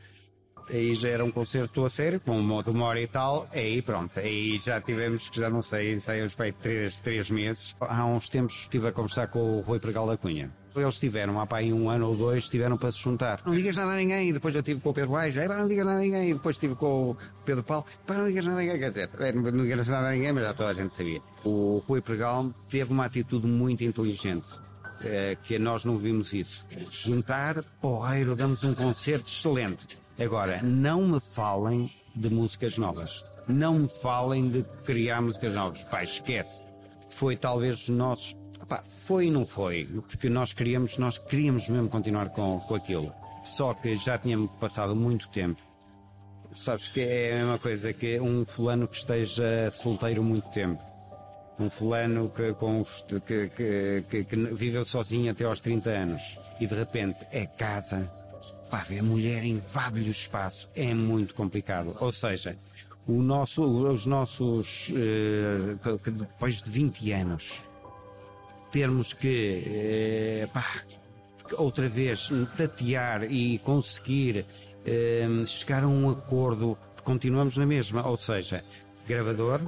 Aí 0.68 0.94
já 0.94 1.08
era 1.08 1.24
um 1.24 1.30
concerto 1.32 1.84
a 1.84 1.90
sério, 1.90 2.20
com 2.20 2.38
uma, 2.38 2.62
uma 2.62 2.84
hora 2.84 3.00
e 3.00 3.06
tal. 3.06 3.48
Aí 3.52 3.82
pronto, 3.82 4.18
aí 4.20 4.58
já 4.58 4.80
tivemos, 4.80 5.28
que 5.28 5.40
já 5.40 5.50
não 5.50 5.62
sei, 5.62 5.94
ensaiamos 5.94 6.34
para 6.34 6.46
aí 6.46 6.52
três, 6.52 7.00
três 7.00 7.30
meses. 7.30 7.74
Há 7.80 8.04
uns 8.06 8.28
tempos 8.28 8.62
estive 8.62 8.88
a 8.88 8.92
conversar 8.92 9.26
com 9.28 9.58
o 9.58 9.60
Rui 9.60 9.80
Pregal 9.80 10.06
da 10.06 10.16
Cunha. 10.16 10.50
Eles 10.76 10.98
tiveram, 10.98 11.40
há 11.40 11.46
aí 11.50 11.72
um 11.72 11.88
ano 11.88 12.08
ou 12.08 12.16
dois, 12.16 12.48
tiveram 12.48 12.76
para 12.76 12.92
se 12.92 12.98
juntar. 12.98 13.40
Não 13.44 13.54
digas 13.54 13.76
nada 13.76 13.92
a 13.92 13.96
ninguém. 13.96 14.28
E 14.28 14.32
depois 14.32 14.54
eu 14.54 14.62
tive 14.62 14.80
com 14.80 14.90
o 14.90 14.94
Pedro 14.94 15.10
Baix, 15.10 15.34
não 15.34 15.66
digas 15.66 15.86
nada 15.86 15.98
a 15.98 16.02
ninguém. 16.02 16.30
E 16.30 16.34
depois 16.34 16.56
estive 16.56 16.74
com 16.74 17.10
o 17.10 17.16
Pedro 17.44 17.64
Paulo, 17.64 17.84
pá, 18.06 18.14
não 18.14 18.26
digas 18.26 18.44
nada 18.44 18.58
a 18.58 18.62
ninguém. 18.62 18.78
Quer 18.78 18.88
dizer, 18.90 19.10
é, 19.18 19.32
não 19.32 19.64
digas 19.64 19.88
nada 19.88 20.08
a 20.08 20.12
ninguém, 20.12 20.32
mas 20.32 20.44
já 20.44 20.54
toda 20.54 20.70
a 20.70 20.74
gente 20.74 20.94
sabia. 20.94 21.20
O 21.44 21.82
Rui 21.86 22.00
Pregal 22.00 22.50
teve 22.68 22.92
uma 22.92 23.04
atitude 23.04 23.46
muito 23.46 23.84
inteligente. 23.84 24.48
É, 25.02 25.34
que 25.42 25.58
nós 25.58 25.84
não 25.86 25.96
vimos 25.96 26.34
isso. 26.34 26.64
Juntar, 26.90 27.62
porreiro, 27.80 28.36
damos 28.36 28.64
um 28.64 28.74
concerto 28.74 29.30
excelente. 29.30 29.88
Agora, 30.18 30.62
não 30.62 31.08
me 31.08 31.18
falem 31.18 31.90
de 32.14 32.28
músicas 32.28 32.76
novas. 32.76 33.24
Não 33.48 33.78
me 33.78 33.88
falem 33.88 34.50
de 34.50 34.62
criar 34.84 35.22
músicas 35.22 35.54
novas. 35.54 35.82
Pá, 35.84 36.02
esquece. 36.02 36.62
Foi 37.08 37.34
talvez 37.34 37.82
os 37.82 37.88
nossos 37.88 38.36
Foi 38.78 39.26
e 39.26 39.30
não 39.30 39.44
foi, 39.44 39.84
porque 40.08 40.28
nós 40.28 40.52
queríamos, 40.52 40.96
nós 40.98 41.18
queríamos 41.18 41.68
mesmo 41.68 41.88
continuar 41.88 42.28
com, 42.30 42.60
com 42.60 42.74
aquilo. 42.74 43.12
Só 43.42 43.74
que 43.74 43.96
já 43.96 44.18
tínhamos 44.18 44.50
passado 44.60 44.94
muito 44.94 45.28
tempo. 45.30 45.60
Sabes 46.56 46.88
que 46.88 47.00
é 47.00 47.32
a 47.32 47.36
mesma 47.36 47.58
coisa 47.58 47.92
que 47.92 48.20
um 48.20 48.44
fulano 48.44 48.86
que 48.86 48.96
esteja 48.96 49.70
solteiro 49.70 50.22
muito 50.22 50.48
tempo. 50.50 50.82
Um 51.58 51.68
fulano 51.68 52.30
que, 52.30 52.52
com, 52.54 52.84
que, 53.26 53.48
que, 53.48 54.04
que, 54.08 54.24
que 54.24 54.36
viveu 54.36 54.84
sozinho 54.84 55.30
até 55.30 55.44
aos 55.44 55.60
30 55.60 55.90
anos 55.90 56.38
e 56.60 56.66
de 56.66 56.74
repente 56.74 57.18
é 57.32 57.46
casa. 57.46 58.10
Pá, 58.70 58.86
a 58.98 59.02
mulher 59.02 59.44
invade-lhe 59.44 60.08
o 60.08 60.12
espaço. 60.12 60.68
É 60.74 60.94
muito 60.94 61.34
complicado. 61.34 61.96
Ou 62.00 62.12
seja, 62.12 62.56
o 63.06 63.20
nosso, 63.22 63.62
os 63.62 64.06
nossos. 64.06 64.92
Que 66.02 66.10
depois 66.10 66.62
de 66.62 66.70
20 66.70 67.12
anos 67.12 67.60
termos 68.72 69.12
que, 69.12 69.62
eh, 69.66 70.48
pá, 70.52 70.64
outra 71.58 71.88
vez, 71.88 72.30
tatear 72.56 73.24
e 73.24 73.58
conseguir 73.60 74.46
eh, 74.84 75.26
chegar 75.46 75.84
a 75.84 75.88
um 75.88 76.10
acordo, 76.10 76.76
continuamos 77.02 77.56
na 77.56 77.66
mesma, 77.66 78.06
ou 78.06 78.16
seja, 78.16 78.64
gravador, 79.06 79.60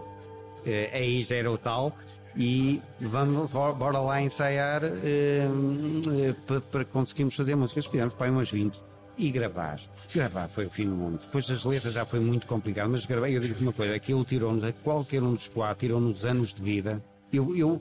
eh, 0.65 0.91
aí 0.93 1.23
já 1.23 1.37
era 1.37 1.51
o 1.51 1.59
tal, 1.59 1.97
e 2.37 2.81
vamos, 3.01 3.51
bora 3.51 3.99
lá 3.99 4.23
ensaiar 4.23 4.83
eh, 4.85 5.47
eh, 5.47 6.35
para, 6.47 6.61
para 6.61 6.85
conseguirmos 6.85 7.35
fazer 7.35 7.55
músicas. 7.55 7.87
Fizemos 7.87 8.15
para 8.15 8.31
umas 8.31 8.51
20 8.51 8.81
e 9.19 9.31
gravar. 9.31 9.79
Gravar 10.15 10.49
foi 10.49 10.67
o 10.67 10.71
fim 10.71 10.89
do 10.89 10.97
mundo. 10.97 11.21
Depois 11.21 11.47
das 11.47 11.65
letras 11.65 11.95
já 11.95 12.07
foi 12.07 12.21
muito 12.21 12.47
complicado, 12.47 12.91
mas 12.91 13.05
gravar, 13.05 13.29
eu 13.29 13.41
digo 13.41 13.55
uma 13.61 13.73
coisa: 13.73 13.95
aquilo 13.95 14.25
tirou-nos 14.25 14.65
a 14.65 14.73
qualquer 14.73 15.23
um 15.23 15.35
dos 15.35 15.49
quatro, 15.49 15.81
tirou-nos 15.81 16.25
anos 16.25 16.55
de 16.55 16.63
vida. 16.63 17.03
Eu, 17.33 17.55
eu 17.57 17.81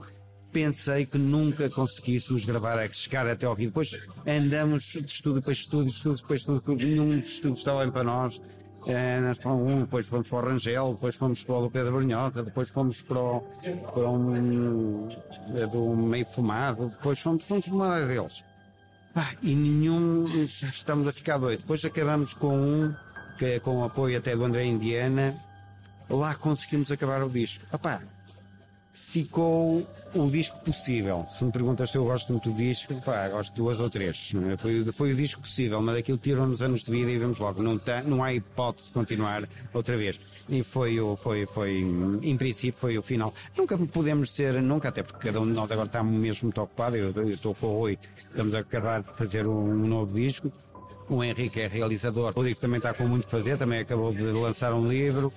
pensei 0.52 1.06
que 1.06 1.18
nunca 1.18 1.70
conseguíssemos 1.70 2.46
gravar, 2.46 2.78
a 2.78 2.92
chegar 2.92 3.28
até 3.28 3.46
ao 3.46 3.56
fim. 3.56 3.66
Depois 3.66 3.92
andamos 4.28 4.84
de 4.84 5.06
estudo 5.06 5.42
para 5.42 5.52
estudo, 5.52 5.88
estudo 5.88 6.22
para 6.26 6.36
estudo, 6.36 6.76
nenhum 6.76 7.20
dos 7.20 7.30
estudos 7.30 7.60
estava 7.60 7.84
bem 7.84 7.92
para 7.92 8.04
nós. 8.04 8.42
Uh, 8.82 9.22
nós 9.22 9.38
para 9.38 9.52
um, 9.52 9.82
depois 9.82 10.08
fomos 10.08 10.28
para 10.28 10.38
o 10.40 10.50
Rangel, 10.50 10.94
depois 10.94 11.16
fomos 11.16 11.44
para 11.44 11.56
o 11.56 11.70
Pedro 11.70 11.92
Brunhota, 11.94 12.42
depois 12.42 12.70
fomos 12.70 13.00
para 13.04 13.20
o, 13.20 13.42
para 13.94 14.10
um 14.10 15.08
é 15.56 15.68
do 15.68 15.96
meio 15.96 16.26
fumado, 16.26 16.90
depois 16.90 17.20
fomos, 17.20 17.44
fomos 17.44 17.66
para 17.66 17.76
uma 17.76 18.02
deles. 18.02 18.44
Pá, 19.14 19.30
e 19.44 19.54
nenhum, 19.54 20.48
já 20.48 20.70
estamos 20.70 21.08
a 21.08 21.14
ficar 21.14 21.38
doido. 21.38 21.60
Depois 21.60 21.86
acabamos 21.86 22.34
com 22.34 22.58
um, 22.58 22.96
que 23.38 23.46
é 23.46 23.60
com 23.60 23.82
o 23.82 23.84
apoio 23.84 24.18
até 24.18 24.36
do 24.36 24.44
André 24.44 24.66
Indiana, 24.66 25.40
lá 26.10 26.34
conseguimos 26.34 26.92
acabar 26.92 27.22
o 27.24 27.30
disco. 27.30 27.64
Epá, 27.72 28.02
ficou 28.94 29.88
o 30.14 30.30
disco 30.30 30.60
possível. 30.60 31.26
Se 31.28 31.44
me 31.44 31.52
perguntas 31.52 31.92
se 31.92 31.98
eu 31.98 32.04
gosto 32.04 32.32
muito 32.32 32.50
do 32.50 32.56
disco, 32.56 32.94
pá, 33.02 33.28
gosto 33.30 33.52
de 33.52 33.58
duas 33.58 33.80
ou 33.80 33.90
três. 33.90 34.34
É? 34.52 34.58
Foi, 34.58 34.84
foi 34.92 35.14
o 35.14 35.16
disco 35.16 35.42
possível, 35.42 35.82
mas 35.82 35.98
aquilo 35.98 36.18
tirou-nos 36.18 36.62
anos 36.62 36.84
de 36.84 36.92
vida 36.92 37.10
e 37.12 37.18
vemos 37.18 37.40
logo, 37.40 37.62
não, 37.62 37.78
tá, 37.78 38.04
não 38.04 38.24
há 38.24 38.34
hipótese 38.34 38.88
de 38.88 38.94
continuar 38.94 39.48
outra 39.74 39.98
vez. 39.98 40.20
E 40.50 40.64
foi, 40.64 41.00
o, 41.00 41.16
foi, 41.16 41.46
foi, 41.46 41.80
em 42.22 42.38
princípio, 42.38 42.80
foi 42.80 42.98
o 42.98 43.02
final. 43.02 43.34
Nunca 43.58 43.78
podemos 43.78 44.32
ser, 44.32 44.62
nunca, 44.62 44.90
até 44.90 45.04
porque 45.04 45.28
cada 45.28 45.40
um 45.40 45.48
de 45.48 45.54
nós 45.54 45.72
agora 45.72 45.88
está 45.88 46.04
mesmo 46.04 46.48
muito 46.48 46.62
ocupado. 46.62 46.96
Eu, 46.98 47.12
eu 47.16 47.30
estou 47.30 47.56
com 47.56 47.68
o 47.68 47.80
Rui, 47.80 47.98
estamos 48.30 48.54
a 48.54 48.60
acabar 48.60 49.02
de 49.02 49.12
fazer 49.12 49.48
um, 49.48 49.72
um 49.72 49.88
novo 49.88 50.14
disco. 50.14 50.52
O 51.08 51.24
Henrique 51.24 51.60
é 51.60 51.68
realizador, 51.68 52.32
o 52.32 52.34
Rodrigo 52.34 52.60
também 52.60 52.78
está 52.78 52.94
com 52.94 53.06
muito 53.06 53.26
a 53.26 53.30
fazer, 53.30 53.58
também 53.58 53.80
acabou 53.80 54.14
de 54.14 54.24
lançar 54.24 54.74
um 54.74 54.88
livro 54.88 55.34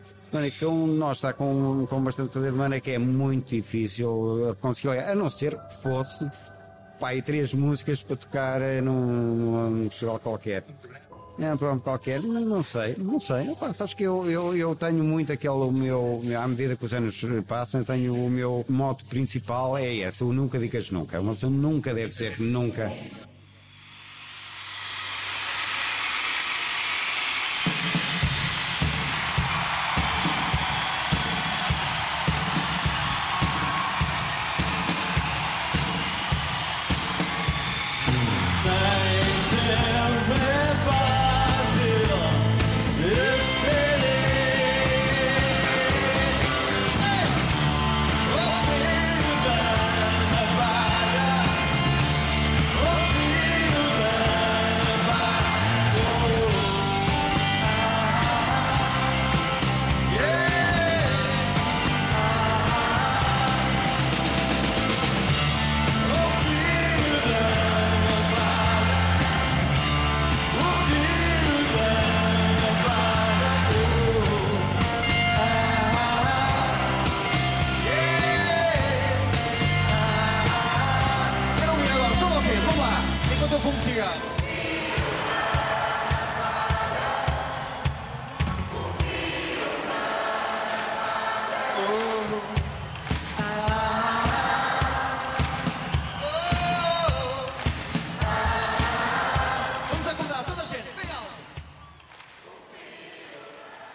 que 0.50 0.64
um 0.66 0.86
nós 0.86 1.18
está 1.18 1.32
com, 1.32 1.86
com 1.86 2.02
bastante 2.02 2.32
poder 2.32 2.50
de 2.50 2.56
mana 2.56 2.80
que 2.80 2.92
é 2.92 2.98
muito 2.98 3.50
difícil 3.50 4.56
conseguir, 4.60 4.98
a 4.98 5.14
não 5.14 5.30
ser 5.30 5.56
que 5.56 5.76
fosse 5.82 6.28
e 7.12 7.22
três 7.22 7.52
músicas 7.52 8.02
para 8.02 8.16
tocar 8.16 8.60
num, 8.82 9.70
num 9.70 9.90
festival 9.90 10.18
qualquer. 10.18 10.64
É 11.38 11.52
um 11.52 11.56
programa 11.56 11.80
qualquer, 11.80 12.22
não, 12.22 12.62
sei, 12.62 12.94
não 12.96 13.18
sei. 13.18 13.48
Opa, 13.50 13.72
sabes 13.72 13.92
que 13.92 14.04
eu, 14.04 14.30
eu, 14.30 14.56
eu 14.56 14.74
tenho 14.76 15.02
muito 15.02 15.32
aquele 15.32 15.70
meu, 15.72 16.22
à 16.40 16.46
medida 16.46 16.76
que 16.76 16.84
os 16.84 16.94
anos 16.94 17.20
passam, 17.46 17.80
eu 17.80 17.84
tenho 17.84 18.14
o 18.14 18.30
meu 18.30 18.64
moto 18.68 19.04
principal 19.06 19.76
é 19.76 19.92
esse, 19.92 20.22
o 20.22 20.32
nunca 20.32 20.58
digas 20.58 20.90
nunca. 20.90 21.20
Uma 21.20 21.34
pessoa 21.34 21.50
nunca 21.52 21.92
deve 21.92 22.12
dizer 22.12 22.40
nunca. 22.40 22.90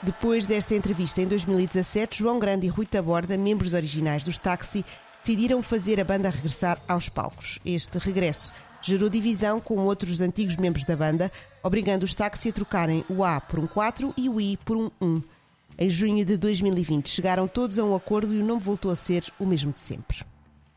Depois 0.02 0.46
desta 0.46 0.74
entrevista 0.74 1.22
em 1.22 1.28
2017, 1.28 2.20
João 2.20 2.40
Grande 2.40 2.66
e 2.66 2.70
Rui 2.70 2.86
Taborda, 2.86 3.38
membros 3.38 3.74
originais 3.74 4.24
dos 4.24 4.38
Táxi, 4.38 4.86
decidiram 5.22 5.62
fazer 5.62 6.00
a 6.00 6.06
banda 6.06 6.30
regressar 6.30 6.82
aos 6.88 7.10
palcos. 7.10 7.60
Este 7.66 7.98
regresso 7.98 8.54
gerou 8.82 9.10
divisão 9.10 9.60
com 9.60 9.76
outros 9.80 10.22
antigos 10.22 10.56
membros 10.56 10.86
da 10.86 10.96
banda, 10.96 11.30
obrigando 11.62 12.06
os 12.06 12.16
Táxi 12.16 12.48
a 12.48 12.54
trocarem 12.54 13.04
o 13.10 13.26
A 13.26 13.42
por 13.42 13.60
um 13.60 13.68
4 13.68 14.14
e 14.16 14.30
o 14.30 14.40
I 14.40 14.56
por 14.64 14.78
um 14.78 14.90
1. 15.02 15.22
Em 15.78 15.90
junho 15.90 16.24
de 16.24 16.38
2020 16.38 17.10
chegaram 17.10 17.46
todos 17.46 17.78
a 17.78 17.84
um 17.84 17.94
acordo 17.94 18.34
e 18.34 18.40
o 18.40 18.46
nome 18.46 18.62
voltou 18.62 18.92
a 18.92 18.96
ser 18.96 19.26
o 19.38 19.46
mesmo 19.46 19.74
de 19.74 19.80
sempre. 19.82 20.24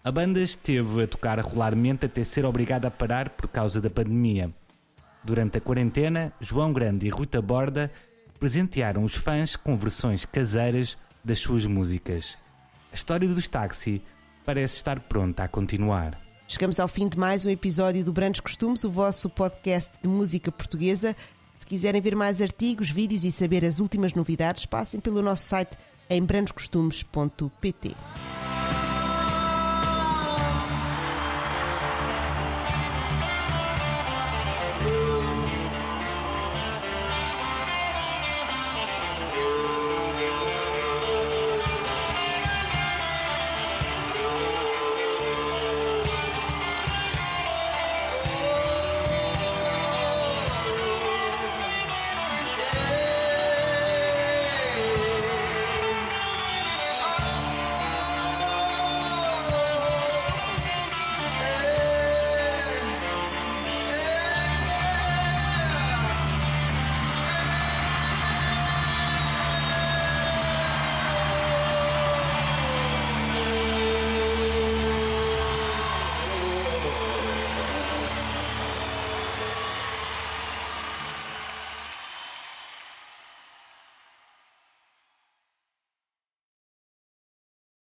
A 0.03 0.11
banda 0.11 0.41
esteve 0.41 1.05
a 1.05 1.07
tocar 1.07 1.39
regularmente 1.39 2.07
até 2.07 2.25
ser 2.25 2.45
obrigada 2.45 2.89
a 2.89 2.91
parar 2.91 3.31
por 3.31 3.49
causa 3.49 3.81
da 3.81 3.89
pandemia. 3.89 4.53
Durante 5.23 5.59
a 5.59 5.61
quarentena, 5.61 6.33
João 6.41 6.73
Grande 6.73 7.07
e 7.07 7.09
Ruta 7.09 7.41
Borda 7.41 7.89
presentearam 8.43 9.05
os 9.05 9.15
fãs 9.15 9.55
com 9.55 9.77
versões 9.77 10.25
caseiras 10.25 10.99
das 11.23 11.39
suas 11.39 11.65
músicas. 11.65 12.37
A 12.91 12.95
história 12.97 13.29
dos 13.29 13.47
táxi 13.47 14.03
parece 14.45 14.75
estar 14.75 14.99
pronta 14.99 15.45
a 15.45 15.49
continuar. 15.49 16.21
Chegamos 16.49 16.81
ao 16.81 16.89
fim 16.89 17.07
de 17.07 17.17
mais 17.17 17.47
um 17.47 17.51
episódio 17.51 18.05
do 18.05 18.13
Brandos 18.13 18.41
Costumes, 18.41 18.83
o 18.83 18.91
vosso 18.91 19.31
podcast 19.31 19.93
de 20.03 20.09
música 20.09 20.51
portuguesa. 20.51 21.15
Se 21.57 21.65
quiserem 21.65 22.01
ver 22.01 22.17
mais 22.17 22.43
artigos, 22.43 22.91
vídeos 22.91 23.23
e 23.23 23.31
saber 23.31 23.65
as 23.65 23.79
últimas 23.79 24.13
novidades, 24.13 24.67
passem 24.67 24.99
pelo 24.99 25.23
nosso 25.23 25.45
site 25.45 25.79
em 26.11 26.21
brandoscostumes.pt. 26.21 27.95